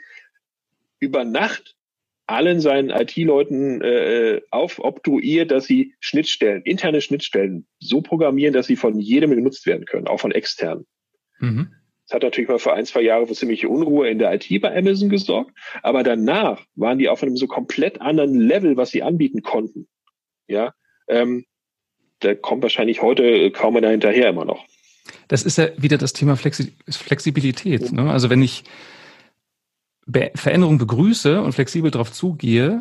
[1.00, 1.76] über Nacht
[2.26, 9.00] allen seinen IT-Leuten äh, aufobtruiert, dass sie Schnittstellen, interne Schnittstellen so programmieren, dass sie von
[9.00, 10.86] jedem genutzt werden können, auch von externen.
[11.40, 11.74] Mhm.
[12.14, 15.10] Hat natürlich mal für ein, zwei Jahre für ziemliche Unruhe in der IT bei Amazon
[15.10, 15.52] gesorgt.
[15.82, 19.88] Aber danach waren die auf einem so komplett anderen Level, was sie anbieten konnten.
[20.48, 20.74] Ja,
[21.08, 21.46] ähm,
[22.20, 24.64] da kommt wahrscheinlich heute kaum einer hinterher immer noch.
[25.28, 27.92] Das ist ja wieder das Thema Flexi Flexibilität.
[27.92, 28.12] Ne?
[28.12, 28.64] Also wenn ich
[30.06, 32.80] Be Veränderung begrüße und flexibel darauf zugehe,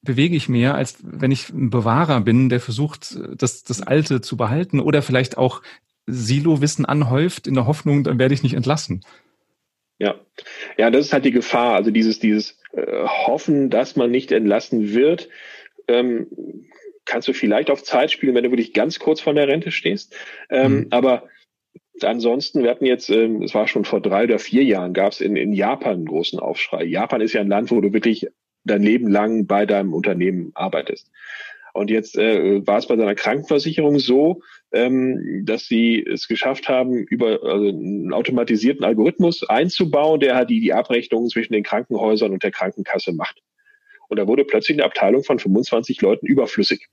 [0.00, 4.36] bewege ich mehr, als wenn ich ein Bewahrer bin, der versucht, das, das Alte zu
[4.36, 5.60] behalten oder vielleicht auch
[6.06, 9.04] Silo-Wissen anhäuft, in der Hoffnung, dann werde ich nicht entlassen.
[9.98, 10.16] Ja,
[10.76, 11.74] ja, das ist halt die Gefahr.
[11.74, 15.28] Also dieses, dieses äh, hoffen, dass man nicht entlassen wird.
[15.86, 16.26] Ähm,
[17.04, 20.16] kannst du vielleicht auf Zeit spielen, wenn du wirklich ganz kurz von der Rente stehst.
[20.50, 20.86] Ähm, mhm.
[20.90, 21.28] Aber
[22.00, 25.20] ansonsten, wir hatten jetzt, ähm, es war schon vor drei oder vier Jahren, gab es
[25.20, 26.84] in, in Japan einen großen Aufschrei.
[26.84, 28.28] Japan ist ja ein Land, wo du wirklich
[28.64, 31.10] dein Leben lang bei deinem Unternehmen arbeitest.
[31.72, 34.42] Und jetzt äh, war es bei seiner Krankenversicherung so,
[34.72, 40.60] ähm, dass sie es geschafft haben, über also einen automatisierten Algorithmus einzubauen, der halt die,
[40.60, 43.40] die Abrechnungen zwischen den Krankenhäusern und der Krankenkasse macht.
[44.08, 46.88] Und da wurde plötzlich eine Abteilung von 25 Leuten überflüssig.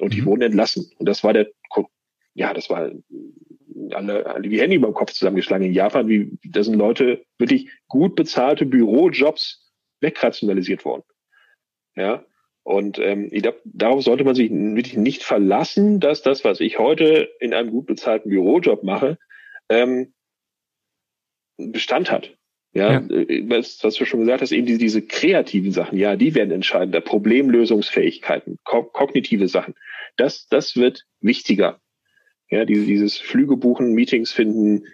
[0.00, 0.26] Und die mhm.
[0.26, 0.90] wurden entlassen.
[0.96, 1.48] Und das war der,
[2.34, 2.90] ja, das war
[3.92, 7.68] alle, alle wie Handy über dem Kopf zusammengeschlagen in Japan, wie, da sind Leute wirklich
[7.88, 11.02] gut bezahlte Bürojobs wegrationalisiert worden.
[11.96, 12.24] Ja,
[12.68, 16.78] und ähm, ich glaube, darauf sollte man sich wirklich nicht verlassen, dass das, was ich
[16.78, 19.16] heute in einem gut bezahlten Bürojob mache,
[19.70, 20.12] ähm,
[21.56, 22.36] Bestand hat.
[22.74, 22.98] Ja, ja.
[23.08, 26.50] Äh, was, was du schon gesagt hast, eben diese, diese kreativen Sachen, ja, die werden
[26.50, 27.00] entscheidender.
[27.00, 29.74] Problemlösungsfähigkeiten, ko kognitive Sachen.
[30.18, 31.80] Das, das wird wichtiger.
[32.50, 34.84] Ja, diese, dieses Flüge buchen, Meetings finden,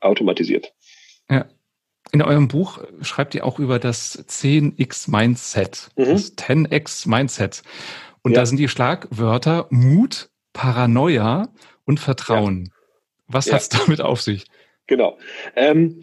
[0.00, 0.72] automatisiert.
[1.28, 1.46] Ja.
[2.12, 6.04] In eurem Buch schreibt ihr auch über das 10x Mindset, mhm.
[6.06, 7.62] das 10x Mindset.
[8.22, 8.40] Und ja.
[8.40, 11.48] da sind die Schlagwörter Mut, Paranoia
[11.84, 12.66] und Vertrauen.
[12.66, 12.72] Ja.
[13.28, 13.54] Was ja.
[13.54, 14.44] hat es damit auf sich?
[14.86, 15.18] Genau.
[15.54, 16.02] Ähm,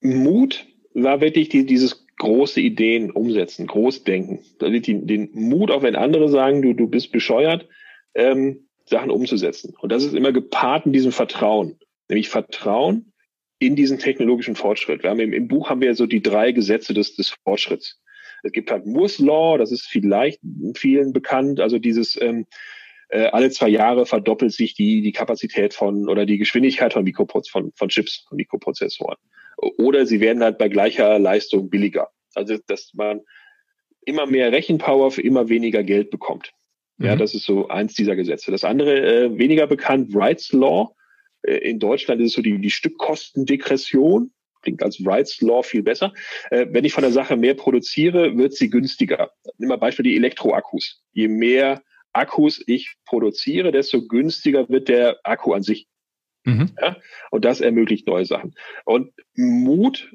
[0.00, 4.40] Mut war wirklich die, dieses große Ideen umsetzen, Großdenken.
[4.60, 7.68] Den, den Mut, auch wenn andere sagen, du, du bist bescheuert,
[8.14, 9.74] ähm, Sachen umzusetzen.
[9.80, 11.78] Und das ist immer gepaart in diesem Vertrauen.
[12.08, 13.12] Nämlich Vertrauen,
[13.58, 15.02] in diesen technologischen Fortschritt.
[15.02, 18.00] Wir haben im, im Buch haben wir so die drei Gesetze des, des Fortschritts.
[18.44, 20.40] Es gibt halt Moore's Law, das ist vielleicht
[20.76, 22.46] vielen bekannt, also dieses ähm,
[23.08, 27.48] äh, alle zwei Jahre verdoppelt sich die, die Kapazität von oder die Geschwindigkeit von, Mikroproz
[27.48, 29.16] von, von Chips, von Mikroprozessoren.
[29.56, 32.10] Oder sie werden halt bei gleicher Leistung billiger.
[32.34, 33.22] Also dass man
[34.04, 36.52] immer mehr Rechenpower für immer weniger Geld bekommt.
[36.98, 37.18] Ja, mhm.
[37.18, 38.50] das ist so eins dieser Gesetze.
[38.50, 40.94] Das andere, äh, weniger bekannt, Wrights Law.
[41.42, 44.32] Äh, in Deutschland ist es so die, die Stückkostendegression.
[44.62, 46.12] Klingt als Wrights Law viel besser.
[46.50, 49.30] Äh, wenn ich von der Sache mehr produziere, wird sie günstiger.
[49.56, 51.02] Nimm mal Beispiel die Elektroakkus.
[51.12, 51.82] Je mehr
[52.12, 55.86] Akkus ich produziere, desto günstiger wird der Akku an sich.
[56.44, 56.70] Mhm.
[56.80, 56.96] Ja?
[57.30, 58.54] Und das ermöglicht neue Sachen.
[58.84, 60.10] Und Mut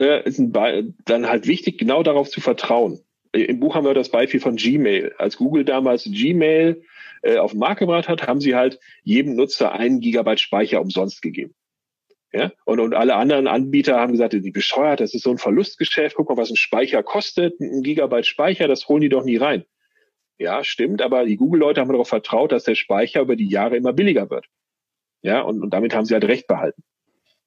[0.00, 3.00] äh, ist ein dann halt wichtig, genau darauf zu vertrauen.
[3.32, 5.14] Im Buch haben wir das Beispiel von Gmail.
[5.18, 6.82] Als Google damals Gmail
[7.22, 11.22] äh, auf den Markt gebracht hat, haben sie halt jedem Nutzer einen Gigabyte Speicher umsonst
[11.22, 11.54] gegeben.
[12.32, 12.52] Ja?
[12.64, 16.28] Und, und alle anderen Anbieter haben gesagt, die bescheuert, das ist so ein Verlustgeschäft, guck
[16.28, 19.64] mal, was ein Speicher kostet, ein Gigabyte Speicher, das holen die doch nie rein.
[20.38, 23.92] Ja, stimmt, aber die Google-Leute haben darauf vertraut, dass der Speicher über die Jahre immer
[23.92, 24.46] billiger wird.
[25.22, 26.82] Ja, und, und damit haben sie halt recht behalten.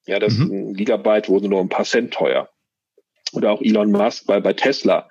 [0.05, 0.51] Ja, das mhm.
[0.51, 2.49] ein Gigabyte wurde nur ein paar Cent teuer.
[3.33, 5.07] Oder auch Elon Musk bei, bei Tesla.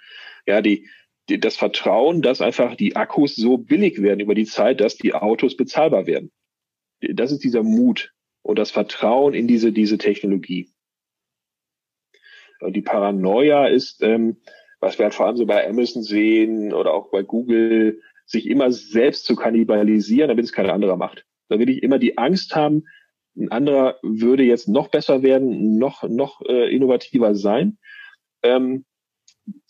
[0.46, 0.88] Ja, die,
[1.26, 5.56] das Vertrauen, dass einfach die Akkus so billig werden über die Zeit, dass die Autos
[5.56, 6.32] bezahlbar werden.
[7.00, 8.12] Das ist dieser Mut
[8.42, 10.70] und das Vertrauen in diese, diese Technologie.
[12.60, 14.36] Und die Paranoia ist, ähm,
[14.80, 18.70] was wir halt vor allem so bei Amazon sehen oder auch bei Google, sich immer
[18.70, 21.26] selbst zu kannibalisieren, damit es kein anderer macht.
[21.48, 22.84] Da will ich immer die Angst haben,
[23.36, 27.78] ein anderer würde jetzt noch besser werden, noch, noch äh, innovativer sein.
[28.42, 28.84] Ähm,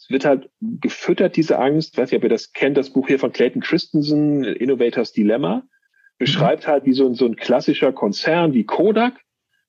[0.09, 1.95] wird halt gefüttert, diese Angst.
[1.95, 5.63] Ich weiß nicht, ob ihr das kennt, das Buch hier von Clayton Christensen, Innovators Dilemma,
[6.19, 9.15] beschreibt halt, wie so ein, so ein klassischer Konzern wie Kodak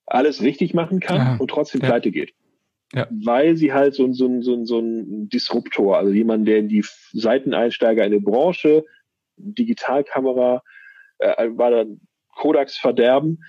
[0.05, 1.35] alles richtig machen kann ja.
[1.39, 1.87] und trotzdem ja.
[1.87, 2.33] pleite geht.
[2.93, 3.07] Ja.
[3.09, 6.83] Weil sie halt so, so, so, so ein Disruptor, also jemand, der in die
[7.13, 8.83] Seiteneinsteiger in der Branche,
[9.37, 10.61] Digitalkamera,
[11.19, 12.01] äh, war dann
[12.35, 13.43] Kodaks Verderben,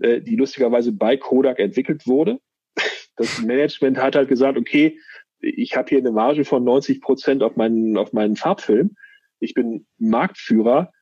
[0.00, 2.38] äh, die lustigerweise bei Kodak entwickelt wurde.
[3.16, 4.98] Das Management hat halt gesagt, okay,
[5.44, 8.96] ich habe hier eine Marge von 90 Prozent auf meinen, auf meinen Farbfilm.
[9.40, 10.92] Ich bin Marktführer.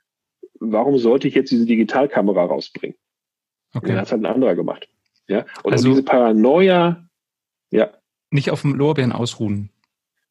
[0.58, 2.96] Warum sollte ich jetzt diese Digitalkamera rausbringen?
[3.74, 3.88] Okay.
[3.88, 4.88] Dann hat halt ein anderer gemacht.
[5.28, 5.46] Ja.
[5.62, 7.06] Und also, diese Paranoia,
[7.70, 7.92] ja.
[8.30, 9.70] Nicht auf dem Lorbeeren ausruhen.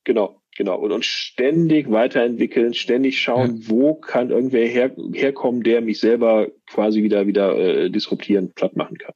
[0.04, 0.78] Genau, genau.
[0.78, 3.70] Und, und ständig weiterentwickeln, ständig schauen, ja.
[3.70, 8.98] wo kann irgendwer her, herkommen, der mich selber quasi wieder, wieder äh, disruptieren, platt machen
[8.98, 9.14] kann.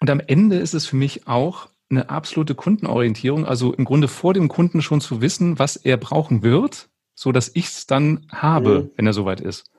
[0.00, 4.32] Und am Ende ist es für mich auch eine absolute Kundenorientierung, also im Grunde vor
[4.32, 8.82] dem Kunden schon zu wissen, was er brauchen wird, so dass ich es dann habe,
[8.82, 8.90] mhm.
[8.96, 9.70] wenn er soweit ist.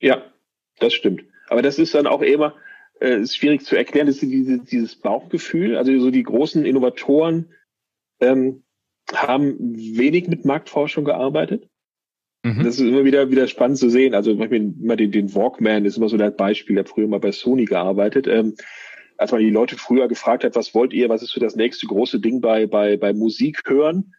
[0.00, 0.22] Ja,
[0.78, 1.22] das stimmt.
[1.48, 2.54] Aber das ist dann auch immer
[3.00, 5.76] äh, schwierig zu erklären, das ist diese, dieses Bauchgefühl.
[5.76, 7.52] Also so die großen Innovatoren
[8.20, 8.62] ähm,
[9.12, 11.68] haben wenig mit Marktforschung gearbeitet.
[12.42, 12.64] Mhm.
[12.64, 14.14] Das ist immer wieder wieder spannend zu sehen.
[14.14, 17.20] Also ich meine, immer den, den Walkman ist immer so das Beispiel, der früher mal
[17.20, 18.26] bei Sony gearbeitet.
[18.26, 18.54] Ähm,
[19.20, 21.86] als man die Leute früher gefragt hat, was wollt ihr, was ist für das nächste
[21.86, 24.14] große Ding bei, bei, bei Musik hören,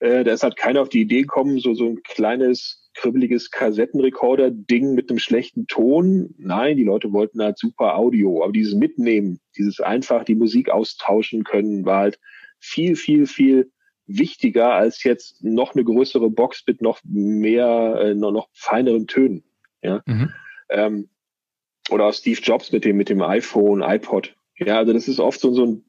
[0.00, 4.94] äh, da ist halt keiner auf die Idee gekommen, so, so ein kleines, kribbeliges Kassettenrekorder-Ding
[4.94, 6.34] mit einem schlechten Ton.
[6.38, 8.42] Nein, die Leute wollten halt super Audio.
[8.42, 12.18] Aber dieses Mitnehmen, dieses einfach die Musik austauschen können, war halt
[12.58, 13.70] viel, viel, viel
[14.06, 19.44] wichtiger als jetzt noch eine größere Box mit noch mehr, äh, noch, noch feineren Tönen.
[19.82, 20.02] Ja.
[20.04, 20.32] Mhm.
[20.68, 21.08] Ähm,
[21.90, 24.34] oder auch Steve Jobs mit dem, mit dem iPhone, iPod.
[24.56, 25.84] Ja, also das ist oft so, so ein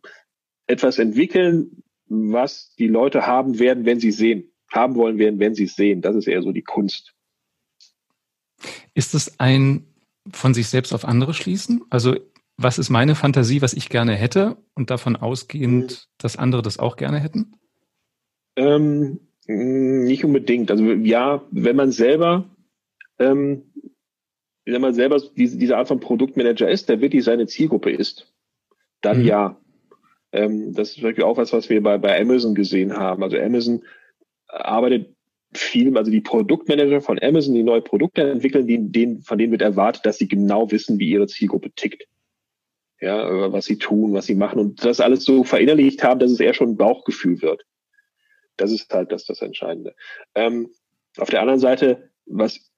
[0.67, 4.51] etwas entwickeln, was die Leute haben werden, wenn sie sehen.
[4.71, 6.01] Haben wollen werden, wenn sie es sehen.
[6.01, 7.13] Das ist eher so die Kunst.
[8.93, 9.85] Ist es ein
[10.31, 11.83] von sich selbst auf andere schließen?
[11.89, 12.15] Also
[12.57, 16.13] was ist meine Fantasie, was ich gerne hätte und davon ausgehend, mhm.
[16.17, 17.55] dass andere das auch gerne hätten?
[18.55, 20.71] Ähm, nicht unbedingt.
[20.71, 22.45] Also ja, wenn man selber,
[23.19, 23.63] ähm,
[24.65, 28.33] wenn man selber diese, diese Art von Produktmanager ist, der wirklich seine Zielgruppe ist,
[29.01, 29.27] dann mhm.
[29.27, 29.57] ja.
[30.31, 33.21] Ähm, das ist wirklich auch was, was wir bei, bei Amazon gesehen haben.
[33.21, 33.83] Also Amazon
[34.47, 35.13] arbeitet
[35.53, 39.61] viel, also die Produktmanager von Amazon, die neue Produkte entwickeln, die, denen, von denen wird
[39.61, 42.07] erwartet, dass sie genau wissen, wie ihre Zielgruppe tickt.
[42.99, 46.39] Ja, was sie tun, was sie machen und das alles so verinnerlicht haben, dass es
[46.39, 47.65] eher schon ein Bauchgefühl wird.
[48.55, 49.93] Das ist halt das, das Entscheidende.
[50.35, 50.69] Ähm,
[51.17, 52.71] auf der anderen Seite, was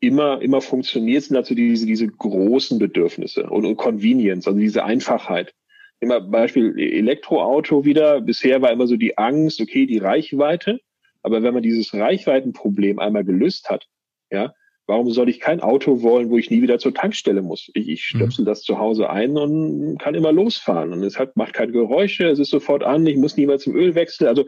[0.00, 5.54] immer, immer funktioniert, sind dazu diese, diese großen Bedürfnisse und, und Convenience, also diese Einfachheit
[6.00, 8.20] immer Beispiel Elektroauto wieder.
[8.20, 10.80] Bisher war immer so die Angst, okay, die Reichweite.
[11.22, 13.86] Aber wenn man dieses Reichweitenproblem einmal gelöst hat,
[14.30, 14.54] ja,
[14.86, 17.70] warum soll ich kein Auto wollen, wo ich nie wieder zur Tankstelle muss?
[17.74, 18.18] Ich, ich mhm.
[18.18, 18.46] stöpsel mhm.
[18.46, 20.92] das zu Hause ein und kann immer losfahren.
[20.92, 24.28] Und es hat, macht keine Geräusche, es ist sofort an, ich muss niemals zum Ölwechsel.
[24.28, 24.44] Also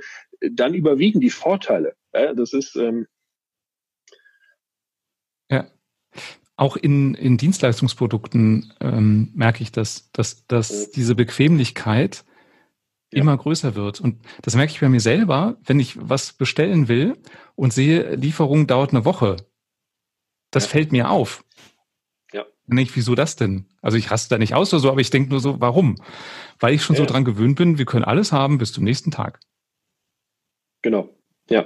[0.52, 1.94] dann überwiegen die Vorteile.
[2.14, 3.06] Ja, das ist ähm,
[5.50, 5.66] ja
[6.60, 12.26] auch in, in Dienstleistungsprodukten ähm, merke ich, dass, dass, dass diese Bequemlichkeit
[13.10, 13.22] ja.
[13.22, 13.98] immer größer wird.
[13.98, 17.16] Und das merke ich bei mir selber, wenn ich was bestellen will
[17.54, 19.36] und sehe, Lieferung dauert eine Woche.
[20.50, 20.70] Das ja.
[20.72, 21.46] fällt mir auf.
[22.30, 22.44] Ja.
[22.66, 23.64] Dann denke ich, wieso das denn?
[23.80, 25.96] Also ich raste da nicht aus oder so, aber ich denke nur so, warum?
[26.58, 27.00] Weil ich schon ja.
[27.00, 29.40] so dran gewöhnt bin, wir können alles haben bis zum nächsten Tag.
[30.82, 31.08] Genau.
[31.48, 31.64] Ja.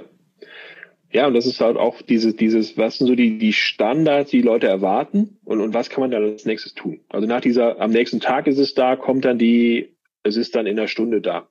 [1.15, 4.41] Ja, und das ist halt auch dieses, dieses, was sind so die, die Standards, die
[4.41, 6.99] Leute erwarten und, und was kann man dann als nächstes tun?
[7.07, 10.67] Also nach dieser, am nächsten Tag ist es da, kommt dann die, es ist dann
[10.67, 11.47] in einer Stunde da.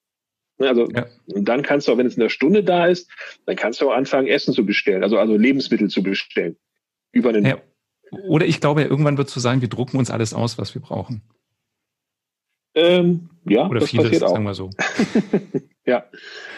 [0.58, 1.06] Ne, also, ja.
[1.32, 3.10] und dann kannst du auch, wenn es in einer Stunde da ist,
[3.46, 6.56] dann kannst du auch anfangen, Essen zu bestellen, also, also Lebensmittel zu bestellen.
[7.12, 7.46] Über einen.
[7.46, 7.56] Ja.
[8.28, 10.82] Oder ich glaube, irgendwann wird es so sein, wir drucken uns alles aus, was wir
[10.82, 11.22] brauchen.
[12.74, 14.30] Ähm, ja, Oder das vieles, passiert auch.
[14.30, 14.70] sagen wir so.
[15.86, 16.04] Ja.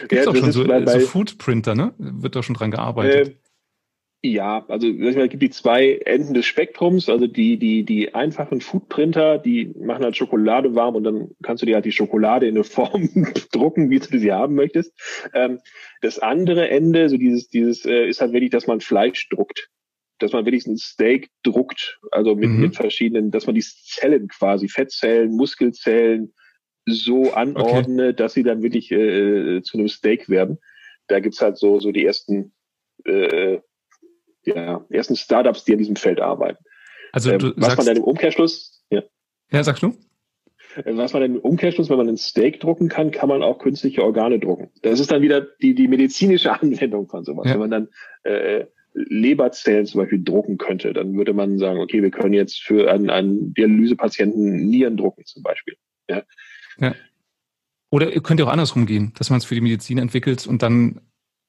[0.01, 1.93] Gibt es ja, auch schon so, bei, so Foodprinter, ne?
[1.97, 3.35] Wird da schon dran gearbeitet?
[4.23, 8.61] Äh, ja, also es gibt die zwei Enden des Spektrums, also die, die, die einfachen
[8.61, 12.55] Foodprinter, die machen halt Schokolade warm und dann kannst du dir halt die Schokolade in
[12.55, 13.09] eine Form
[13.51, 14.93] drucken, wie du sie haben möchtest.
[15.33, 15.59] Ähm,
[16.01, 19.69] das andere Ende, so dieses, dieses, äh, ist halt wirklich, dass man Fleisch druckt.
[20.19, 22.61] Dass man wirklich ein Steak druckt, also mit, mhm.
[22.61, 26.33] mit verschiedenen, dass man die Zellen quasi, Fettzellen, Muskelzellen,
[26.85, 28.13] so anordne, okay.
[28.13, 30.57] dass sie dann wirklich äh, zu einem Steak werden.
[31.07, 32.53] Da gibt's halt so, so die ersten,
[33.05, 33.59] äh,
[34.45, 36.63] ja, ersten Startups, die an diesem Feld arbeiten.
[37.11, 39.03] Also ähm, was sagst, man dann im Umkehrschluss, ja.
[39.51, 39.93] Ja, sagst du?
[40.77, 43.59] Äh, was man dann im Umkehrschluss, wenn man ein Steak drucken kann, kann man auch
[43.59, 44.69] künstliche Organe drucken.
[44.81, 47.47] Das ist dann wieder die, die medizinische Anwendung von sowas.
[47.47, 47.53] Ja.
[47.53, 47.87] Wenn man dann
[48.23, 48.65] äh,
[49.09, 53.09] Leberzellen zum Beispiel drucken könnte, dann würde man sagen, okay, wir können jetzt für einen,
[53.09, 55.75] einen Dialysepatienten Nieren drucken zum Beispiel.
[56.09, 56.23] Ja.
[56.79, 56.95] Ja.
[57.89, 60.63] Oder ihr könnt ja auch andersrum gehen, dass man es für die Medizin entwickelt und
[60.63, 61.01] dann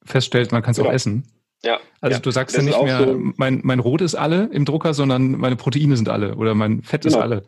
[0.05, 0.90] feststellt, man kann es genau.
[0.90, 1.24] auch essen.
[1.64, 1.80] Ja.
[2.01, 2.20] Also ja.
[2.20, 5.32] du sagst das ja nicht mehr, so mein, mein Rot ist alle im Drucker, sondern
[5.32, 7.16] meine Proteine sind alle oder mein Fett genau.
[7.16, 7.42] ist alle.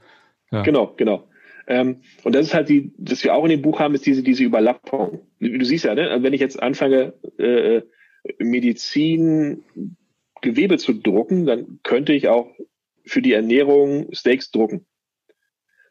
[0.50, 0.62] Ja.
[0.62, 1.28] Genau, genau.
[1.68, 4.24] Ähm, und das ist halt die, das wir auch in dem Buch haben, ist diese,
[4.24, 5.20] diese Überlappung.
[5.38, 6.18] Du siehst ja, ne?
[6.20, 7.82] wenn ich jetzt anfange, äh,
[8.38, 9.64] Medizin
[10.40, 12.50] Gewebe zu drucken, dann könnte ich auch
[13.04, 14.86] für die Ernährung Steaks drucken.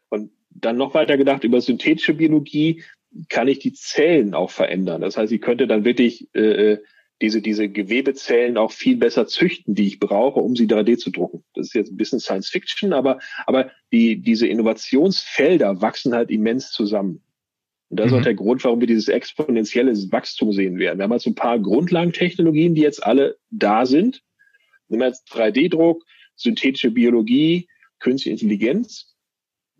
[0.08, 2.82] Und dann noch weiter gedacht, über synthetische Biologie
[3.28, 5.00] kann ich die Zellen auch verändern.
[5.00, 6.78] Das heißt, ich könnte dann wirklich äh,
[7.20, 11.44] diese, diese Gewebezellen auch viel besser züchten, die ich brauche, um sie 3D zu drucken.
[11.54, 16.70] Das ist jetzt ein bisschen Science Fiction, aber, aber die, diese Innovationsfelder wachsen halt immens
[16.70, 17.22] zusammen.
[17.90, 18.08] Und das mhm.
[18.08, 18.24] ist auch mhm.
[18.24, 20.98] der Grund, warum wir dieses exponentielle Wachstum sehen werden.
[20.98, 24.22] Wir haben halt so ein paar Grundlagentechnologien, die jetzt alle da sind.
[24.88, 26.04] Nehmen wir jetzt 3D-Druck,
[26.36, 27.68] synthetische Biologie,
[27.98, 29.10] künstliche Intelligenz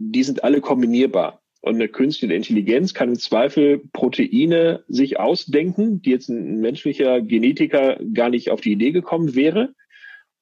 [0.01, 1.43] die sind alle kombinierbar.
[1.61, 8.01] Und eine künstliche Intelligenz kann im Zweifel Proteine sich ausdenken, die jetzt ein menschlicher Genetiker
[8.15, 9.75] gar nicht auf die Idee gekommen wäre.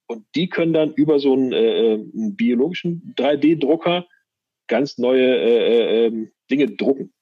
[0.07, 4.07] Und die können dann über so einen, äh, einen biologischen 3D-Drucker
[4.69, 7.13] ganz neue äh, äh, ähm, Dinge drucken.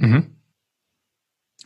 [0.00, 0.36] Mhm.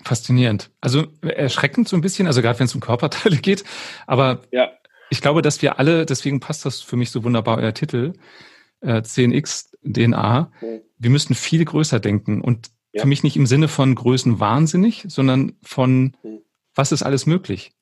[0.03, 0.71] Faszinierend.
[0.81, 3.65] Also erschreckend so ein bisschen, also gerade wenn es um Körperteile geht.
[4.07, 4.73] Aber ja.
[5.09, 8.13] ich glaube, dass wir alle, deswegen passt das für mich so wunderbar, euer Titel,
[8.81, 10.53] äh, 10x DNA.
[10.61, 10.81] Mhm.
[10.99, 12.41] Wir müssten viel größer denken.
[12.41, 13.03] Und ja.
[13.03, 16.41] für mich nicht im Sinne von Größen wahnsinnig, sondern von mhm.
[16.75, 17.73] was ist alles möglich.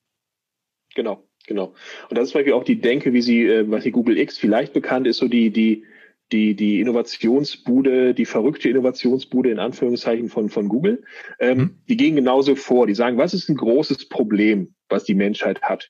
[0.95, 1.73] Genau, genau.
[2.09, 4.37] Und das ist zum Beispiel auch die Denke, wie sie, äh, was die Google X
[4.37, 5.83] vielleicht bekannt ist, so die, die,
[6.31, 11.03] die, die Innovationsbude, die verrückte Innovationsbude in Anführungszeichen von, von Google,
[11.39, 11.77] ähm, mhm.
[11.87, 12.87] die gehen genauso vor.
[12.87, 15.89] Die sagen, was ist ein großes Problem, was die Menschheit hat?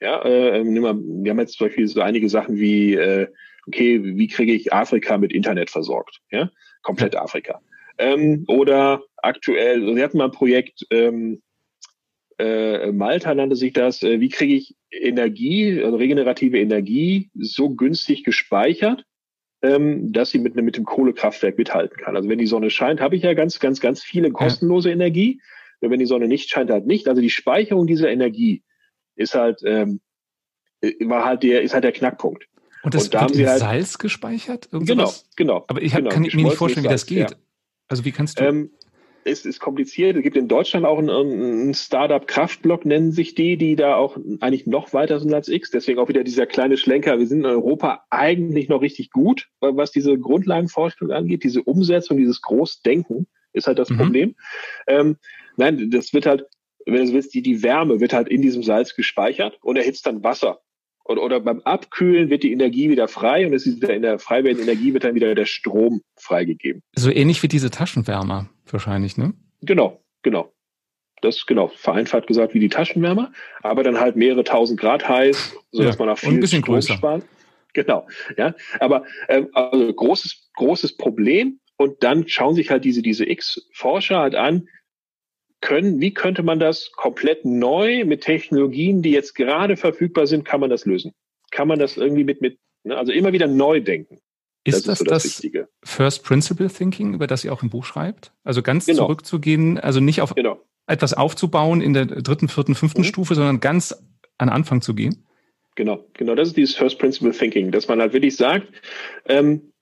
[0.00, 3.28] Ja, äh, nimm mal, wir haben jetzt zum Beispiel so einige Sachen wie, äh,
[3.66, 6.20] okay, wie kriege ich Afrika mit Internet versorgt?
[6.30, 6.50] Ja,
[6.82, 7.60] komplett Afrika.
[7.98, 11.42] Ähm, oder aktuell, also sie hatten mal ein Projekt, ähm,
[12.38, 18.24] äh, Malta nannte sich das, äh, wie kriege ich Energie, also regenerative Energie so günstig
[18.24, 19.04] gespeichert,
[19.62, 22.16] ähm, dass sie mit, mit dem Kohlekraftwerk mithalten kann.
[22.16, 24.94] Also wenn die Sonne scheint, habe ich ja ganz, ganz, ganz viele kostenlose ja.
[24.94, 25.40] Energie.
[25.80, 27.08] Und wenn die Sonne nicht scheint, halt nicht.
[27.08, 28.62] Also die Speicherung dieser Energie
[29.14, 30.00] ist halt, ähm,
[31.00, 32.46] war halt der, ist halt der Knackpunkt.
[32.82, 34.68] Und das und da wird haben in halt, Salz gespeichert?
[34.70, 35.64] Genau, genau.
[35.68, 37.30] Aber ich hab, genau, kann mir nicht vorstellen, wie das geht.
[37.30, 37.36] Ja.
[37.88, 38.44] Also wie kannst du?
[38.44, 38.70] Ähm,
[39.26, 40.16] es ist kompliziert.
[40.16, 44.16] Es gibt in Deutschland auch ein, ein Startup Kraftblock, nennen sich die, die da auch
[44.40, 45.70] eigentlich noch weiter sind als X.
[45.70, 47.18] Deswegen auch wieder dieser kleine Schlenker.
[47.18, 51.42] Wir sind in Europa eigentlich noch richtig gut, was diese Grundlagenforschung angeht.
[51.42, 53.96] Diese Umsetzung, dieses Großdenken ist halt das mhm.
[53.96, 54.34] Problem.
[54.86, 55.16] Ähm,
[55.56, 56.46] nein, das wird halt,
[56.86, 60.22] wenn du willst, die, die Wärme wird halt in diesem Salz gespeichert und erhitzt dann
[60.22, 60.60] Wasser.
[61.08, 64.42] Oder, oder beim Abkühlen wird die Energie wieder frei und es ist in der frei
[64.42, 66.82] werdenden Energie wird dann wieder der Strom freigegeben.
[66.96, 69.34] So ähnlich wie diese Taschenwärmer wahrscheinlich, ne?
[69.62, 70.52] Genau, genau.
[71.22, 73.32] Das genau, vereinfacht gesagt wie die Taschenwärmer,
[73.62, 76.74] aber dann halt mehrere tausend Grad heiß, sodass ja, man auch viel ein bisschen Strom
[76.74, 76.94] größer.
[76.94, 77.24] spart.
[77.72, 78.54] Genau, ja.
[78.80, 81.60] Aber ähm, also großes, großes Problem.
[81.76, 84.68] Und dann schauen sich halt diese, diese X-Forscher halt an,
[85.66, 90.60] können, wie könnte man das komplett neu mit Technologien, die jetzt gerade verfügbar sind, kann
[90.60, 91.12] man das lösen?
[91.50, 92.96] Kann man das irgendwie mit, mit ne?
[92.96, 94.20] also immer wieder neu denken?
[94.62, 97.84] Ist das, das, so das, das First Principle Thinking, über das ihr auch im Buch
[97.84, 98.32] schreibt?
[98.44, 99.06] Also ganz genau.
[99.06, 100.60] zurückzugehen, also nicht auf genau.
[100.86, 103.06] etwas aufzubauen in der dritten, vierten, fünften mhm.
[103.06, 103.94] Stufe, sondern ganz
[104.38, 105.26] an Anfang zu gehen?
[105.74, 108.68] Genau, genau, das ist dieses First Principle Thinking, dass man halt wirklich sagt,
[109.26, 109.72] ähm,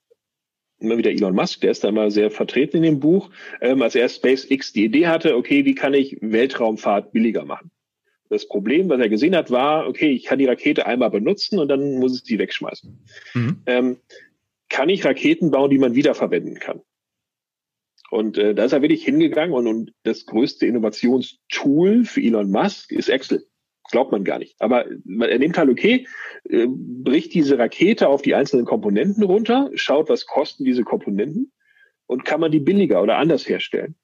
[0.80, 3.94] immer wieder Elon Musk, der ist da mal sehr vertreten in dem Buch, ähm, als
[3.94, 7.70] er SpaceX die Idee hatte, okay, wie kann ich Weltraumfahrt billiger machen?
[8.28, 11.68] Das Problem, was er gesehen hat, war, okay, ich kann die Rakete einmal benutzen und
[11.68, 12.98] dann muss ich sie wegschmeißen.
[13.34, 13.62] Mhm.
[13.66, 13.96] Ähm,
[14.68, 16.80] kann ich Raketen bauen, die man wiederverwenden kann?
[18.10, 22.92] Und äh, da ist er wirklich hingegangen und, und das größte Innovationstool für Elon Musk
[22.92, 23.46] ist Excel.
[23.90, 24.56] Glaubt man gar nicht.
[24.60, 26.06] Aber er nimmt halt, okay,
[26.48, 31.52] äh, bricht diese Rakete auf die einzelnen Komponenten runter, schaut, was kosten diese Komponenten
[32.06, 33.94] und kann man die billiger oder anders herstellen.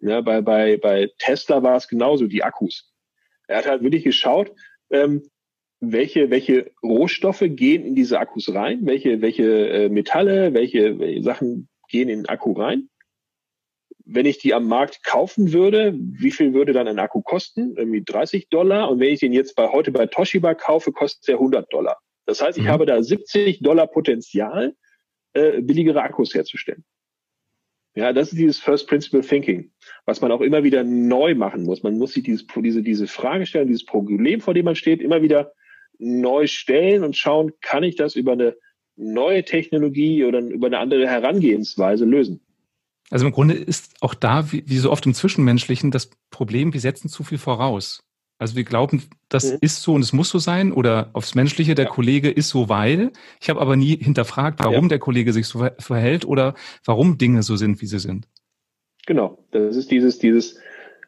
[0.00, 2.92] Ja, bei, bei, bei Tesla war es genauso, die Akkus.
[3.46, 4.52] Er hat halt wirklich geschaut,
[4.90, 5.22] ähm,
[5.80, 11.68] welche, welche Rohstoffe gehen in diese Akkus rein, welche, welche äh, Metalle, welche, welche Sachen
[11.88, 12.88] gehen in den Akku rein
[14.10, 17.76] wenn ich die am Markt kaufen würde, wie viel würde dann ein Akku kosten?
[17.76, 18.90] Irgendwie 30 Dollar.
[18.90, 21.98] Und wenn ich den jetzt bei heute bei Toshiba kaufe, kostet er 100 Dollar.
[22.24, 22.68] Das heißt, ich mhm.
[22.68, 24.74] habe da 70 Dollar Potenzial,
[25.34, 26.84] äh, billigere Akkus herzustellen.
[27.94, 29.72] Ja, das ist dieses First Principle Thinking,
[30.06, 31.82] was man auch immer wieder neu machen muss.
[31.82, 35.20] Man muss sich dieses, diese, diese Frage stellen, dieses Problem, vor dem man steht, immer
[35.20, 35.52] wieder
[35.98, 38.56] neu stellen und schauen, kann ich das über eine
[38.96, 42.40] neue Technologie oder über eine andere Herangehensweise lösen?
[43.10, 46.80] Also im Grunde ist auch da, wie, wie so oft im Zwischenmenschlichen, das Problem, wir
[46.80, 48.04] setzen zu viel voraus.
[48.38, 49.58] Also wir glauben, das mhm.
[49.62, 51.90] ist so und es muss so sein oder aufs Menschliche, der ja.
[51.90, 53.10] Kollege ist so, weil.
[53.40, 54.88] Ich habe aber nie hinterfragt, warum ja.
[54.88, 56.54] der Kollege sich so verhält oder
[56.84, 58.28] warum Dinge so sind, wie sie sind.
[59.06, 60.60] Genau, das ist dieses, dieses,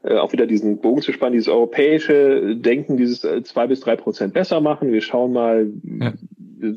[0.03, 3.95] äh, auch wieder diesen Bogen zu spannen, dieses europäische Denken, dieses äh, zwei bis drei
[3.95, 4.93] Prozent besser machen.
[4.93, 6.15] Wir schauen mal, ja.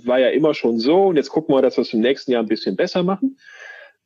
[0.05, 2.43] war ja immer schon so und jetzt gucken wir, dass wir es im nächsten Jahr
[2.43, 3.37] ein bisschen besser machen.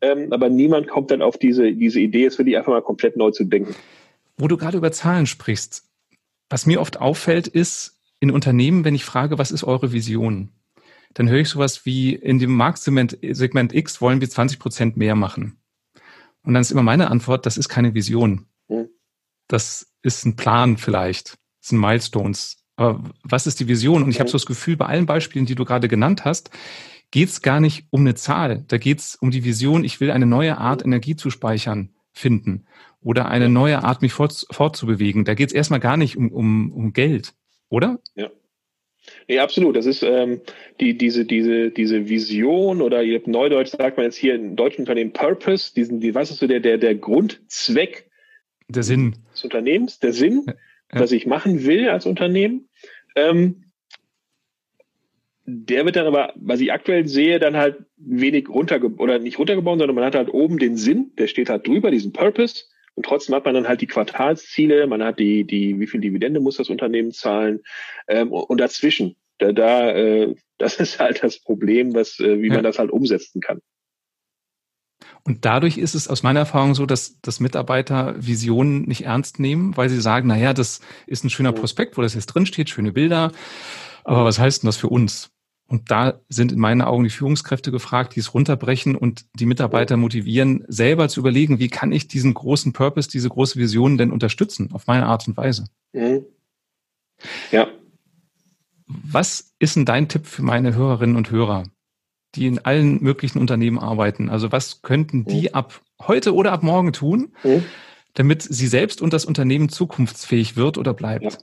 [0.01, 3.31] Ähm, aber niemand kommt dann auf diese, diese Idee, es wirklich einfach mal komplett neu
[3.31, 3.75] zu denken.
[4.37, 5.83] Wo du gerade über Zahlen sprichst,
[6.49, 10.49] was mir oft auffällt, ist in Unternehmen, wenn ich frage, was ist eure Vision?
[11.13, 15.15] Dann höre ich sowas wie, in dem Marktsegment Segment X wollen wir 20 Prozent mehr
[15.15, 15.57] machen.
[16.43, 18.45] Und dann ist immer meine Antwort, das ist keine Vision.
[18.69, 18.89] Hm.
[19.47, 21.37] Das ist ein Plan vielleicht.
[21.61, 22.63] Das sind Milestones.
[22.75, 24.03] Aber was ist die Vision?
[24.03, 26.51] Und ich habe so das Gefühl, bei allen Beispielen, die du gerade genannt hast,
[27.11, 28.63] geht es gar nicht um eine Zahl.
[28.67, 32.65] Da geht es um die Vision, ich will eine neue Art, Energie zu speichern, finden
[33.01, 35.23] oder eine neue Art, mich fort, fortzubewegen.
[35.23, 37.33] Da geht es erstmal gar nicht um, um, um Geld,
[37.69, 37.99] oder?
[38.15, 38.29] Ja.
[39.27, 39.75] Nee, absolut.
[39.75, 40.41] Das ist ähm,
[40.81, 45.73] die, diese, diese, diese Vision oder Neudeutsch sagt man jetzt hier in deutschen Unternehmen Purpose,
[45.73, 48.09] diesen, die, was ist so der, der, der Grundzweck
[48.67, 50.55] der Sinn des Unternehmens, der Sinn, ja.
[50.99, 52.67] was ich machen will als Unternehmen.
[53.15, 53.66] Ähm,
[55.49, 59.79] der wird dann aber, was ich aktuell sehe, dann halt wenig runter oder nicht runtergebaut,
[59.79, 62.65] sondern man hat halt oben den Sinn, der steht halt drüber, diesen Purpose.
[62.95, 66.41] Und trotzdem hat man dann halt die Quartalsziele, man hat die, die, wie viel Dividende
[66.41, 67.61] muss das Unternehmen zahlen
[68.09, 69.15] ähm, und dazwischen.
[69.37, 72.55] Da, da, äh, das ist halt das Problem, was, äh, wie ja.
[72.55, 73.61] man das halt umsetzen kann.
[75.23, 79.77] Und dadurch ist es aus meiner Erfahrung so, dass, dass Mitarbeiter Visionen nicht ernst nehmen,
[79.77, 83.31] weil sie sagen, naja, das ist ein schöner Prospekt, wo das jetzt drinsteht, schöne Bilder.
[84.03, 85.36] Aber was heißt denn das für uns?
[85.67, 89.97] Und da sind in meinen Augen die Führungskräfte gefragt, die es runterbrechen und die Mitarbeiter
[89.97, 94.71] motivieren, selber zu überlegen, wie kann ich diesen großen Purpose, diese große Vision denn unterstützen,
[94.71, 95.65] auf meine Art und Weise.
[95.91, 96.25] Mhm.
[97.51, 97.67] Ja.
[98.85, 101.63] Was ist denn dein Tipp für meine Hörerinnen und Hörer,
[102.35, 104.29] die in allen möglichen Unternehmen arbeiten?
[104.29, 105.53] Also was könnten die mhm.
[105.55, 107.65] ab heute oder ab morgen tun, mhm.
[108.13, 111.39] damit sie selbst und das Unternehmen zukunftsfähig wird oder bleibt?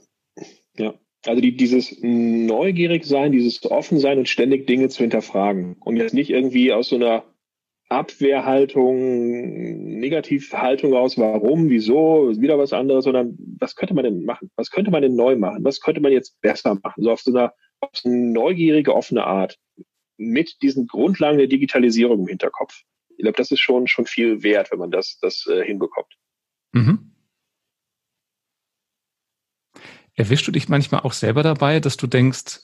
[0.77, 0.85] Ja.
[0.85, 0.93] ja.
[1.25, 6.13] Also die, dieses neugierig sein, dieses offen sein und ständig Dinge zu hinterfragen und jetzt
[6.13, 7.23] nicht irgendwie aus so einer
[7.89, 14.49] Abwehrhaltung, Negativhaltung raus, warum, wieso, wieder was anderes, sondern was könnte man denn machen?
[14.55, 15.63] Was könnte man denn neu machen?
[15.63, 17.03] Was könnte man jetzt besser machen?
[17.03, 19.57] So auf so einer, auf so eine neugierige, offene Art
[20.17, 22.81] mit diesen Grundlagen der Digitalisierung im Hinterkopf.
[23.09, 26.13] Ich glaube, das ist schon, schon viel wert, wenn man das, das äh, hinbekommt.
[26.73, 27.14] Mhm.
[30.15, 32.61] Erwischst du dich manchmal auch selber dabei, dass du denkst,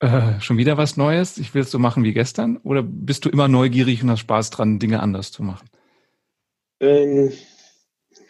[0.00, 2.58] äh, schon wieder was Neues, ich will es so machen wie gestern?
[2.58, 5.68] Oder bist du immer neugierig und hast Spaß dran, Dinge anders zu machen?
[6.80, 7.32] Ähm,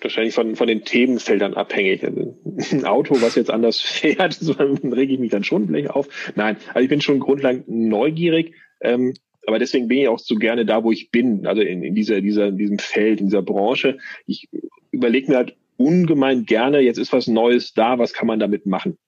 [0.01, 2.05] wahrscheinlich von, von den Themenfeldern abhängig.
[2.05, 2.37] Also
[2.73, 6.09] ein Auto, was jetzt anders fährt, so, dann rege ich mich dann schon vielleicht auf.
[6.35, 8.55] Nein, also ich bin schon grundlegend neugierig.
[8.81, 9.15] Ähm,
[9.47, 12.21] aber deswegen bin ich auch so gerne da, wo ich bin, also in, in dieser,
[12.21, 13.99] dieser, in diesem Feld, in dieser Branche.
[14.27, 14.49] Ich
[14.91, 18.99] überlege mir halt ungemein gerne, jetzt ist was Neues da, was kann man damit machen?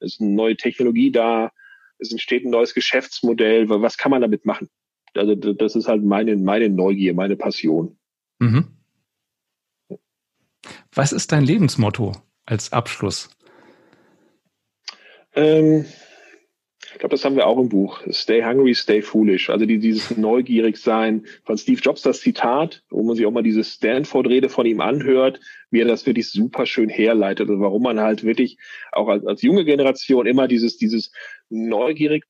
[0.00, 1.52] Es ist eine neue Technologie da,
[1.98, 4.68] es entsteht ein neues Geschäftsmodell, was kann man damit machen?
[5.14, 7.96] Also das ist halt meine, meine Neugier, meine Passion.
[8.38, 8.76] Mhm.
[10.92, 12.12] Was ist dein Lebensmotto
[12.44, 13.30] als Abschluss?
[15.34, 15.86] Ähm,
[16.96, 18.00] ich glaube, das haben wir auch im Buch.
[18.10, 19.50] Stay hungry, stay foolish.
[19.50, 23.42] Also die, dieses neugierig sein von Steve Jobs, das Zitat, wo man sich auch mal
[23.42, 25.40] diese Stanford-Rede von ihm anhört,
[25.76, 28.56] wie er das wirklich super schön herleitet und warum man halt wirklich
[28.92, 31.12] auch als, als junge Generation immer dieses, dieses
[31.50, 32.24] neugierig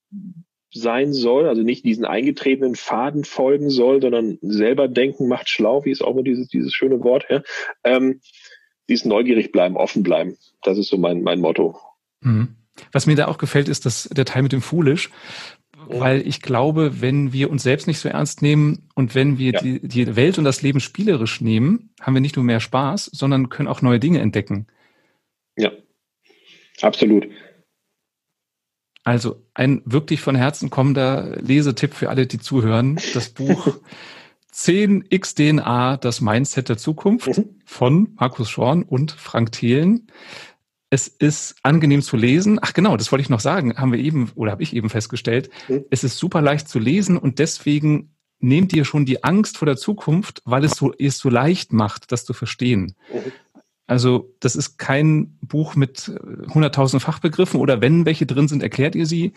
[0.72, 5.92] sein soll, also nicht diesen eingetretenen Faden folgen soll, sondern selber denken macht schlau, wie
[5.92, 7.42] ist auch immer dieses, dieses schöne Wort, ja.
[7.84, 8.20] Ähm,
[8.88, 10.36] dieses neugierig bleiben, offen bleiben.
[10.64, 11.78] Das ist so mein, mein Motto.
[12.22, 12.57] Mhm.
[12.90, 15.11] Was mir da auch gefällt, ist dass der Teil mit dem Foolish,
[15.89, 19.61] weil ich glaube, wenn wir uns selbst nicht so ernst nehmen und wenn wir ja.
[19.61, 23.49] die, die Welt und das Leben spielerisch nehmen, haben wir nicht nur mehr Spaß, sondern
[23.49, 24.66] können auch neue Dinge entdecken.
[25.57, 25.72] Ja,
[26.82, 27.28] absolut.
[29.05, 32.99] Also ein wirklich von Herzen kommender Lesetipp für alle, die zuhören.
[33.14, 33.78] Das Buch
[34.51, 37.61] 10 XDNA, das Mindset der Zukunft mhm.
[37.64, 40.09] von Markus Schorn und Frank Thelen.
[40.89, 42.59] Es ist angenehm zu lesen.
[42.62, 45.51] Ach genau, das wollte ich noch sagen, haben wir eben oder habe ich eben festgestellt.
[45.68, 45.84] Mhm.
[45.91, 49.76] Es ist super leicht zu lesen und deswegen nehmt ihr schon die Angst vor der
[49.76, 52.95] Zukunft, weil es so es so leicht macht, das zu verstehen.
[53.12, 53.32] Mhm.
[53.87, 59.07] Also das ist kein Buch mit 100.000 Fachbegriffen oder wenn welche drin sind, erklärt ihr
[59.07, 59.32] sie.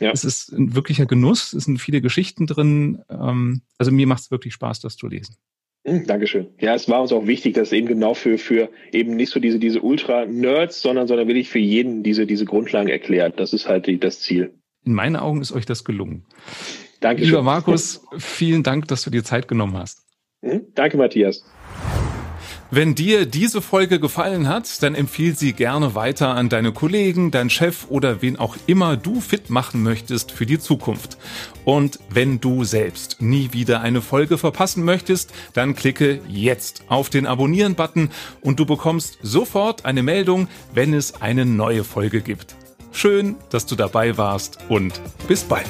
[0.00, 0.10] Ja.
[0.10, 3.02] Es ist ein wirklicher Genuss, es sind viele Geschichten drin.
[3.10, 5.36] Ähm, also mir macht es wirklich Spaß, das zu lesen.
[5.84, 6.48] Hm, Dankeschön.
[6.60, 9.58] Ja, es war uns auch wichtig, dass eben genau für, für eben nicht so diese,
[9.58, 13.40] diese Ultra-Nerds, sondern, sondern wirklich für jeden diese, diese Grundlagen erklärt.
[13.40, 14.54] Das ist halt die, das Ziel.
[14.84, 16.24] In meinen Augen ist euch das gelungen.
[17.00, 17.30] Dankeschön.
[17.30, 20.06] Lieber Markus, vielen Dank, dass du dir Zeit genommen hast.
[20.42, 21.44] Hm, danke, Matthias.
[22.74, 27.50] Wenn dir diese Folge gefallen hat, dann empfiehl sie gerne weiter an deine Kollegen, dein
[27.50, 31.18] Chef oder wen auch immer du fit machen möchtest für die Zukunft.
[31.66, 37.26] Und wenn du selbst nie wieder eine Folge verpassen möchtest, dann klicke jetzt auf den
[37.26, 38.08] Abonnieren-Button
[38.40, 42.56] und du bekommst sofort eine Meldung, wenn es eine neue Folge gibt.
[42.90, 44.98] Schön, dass du dabei warst und
[45.28, 45.68] bis bald.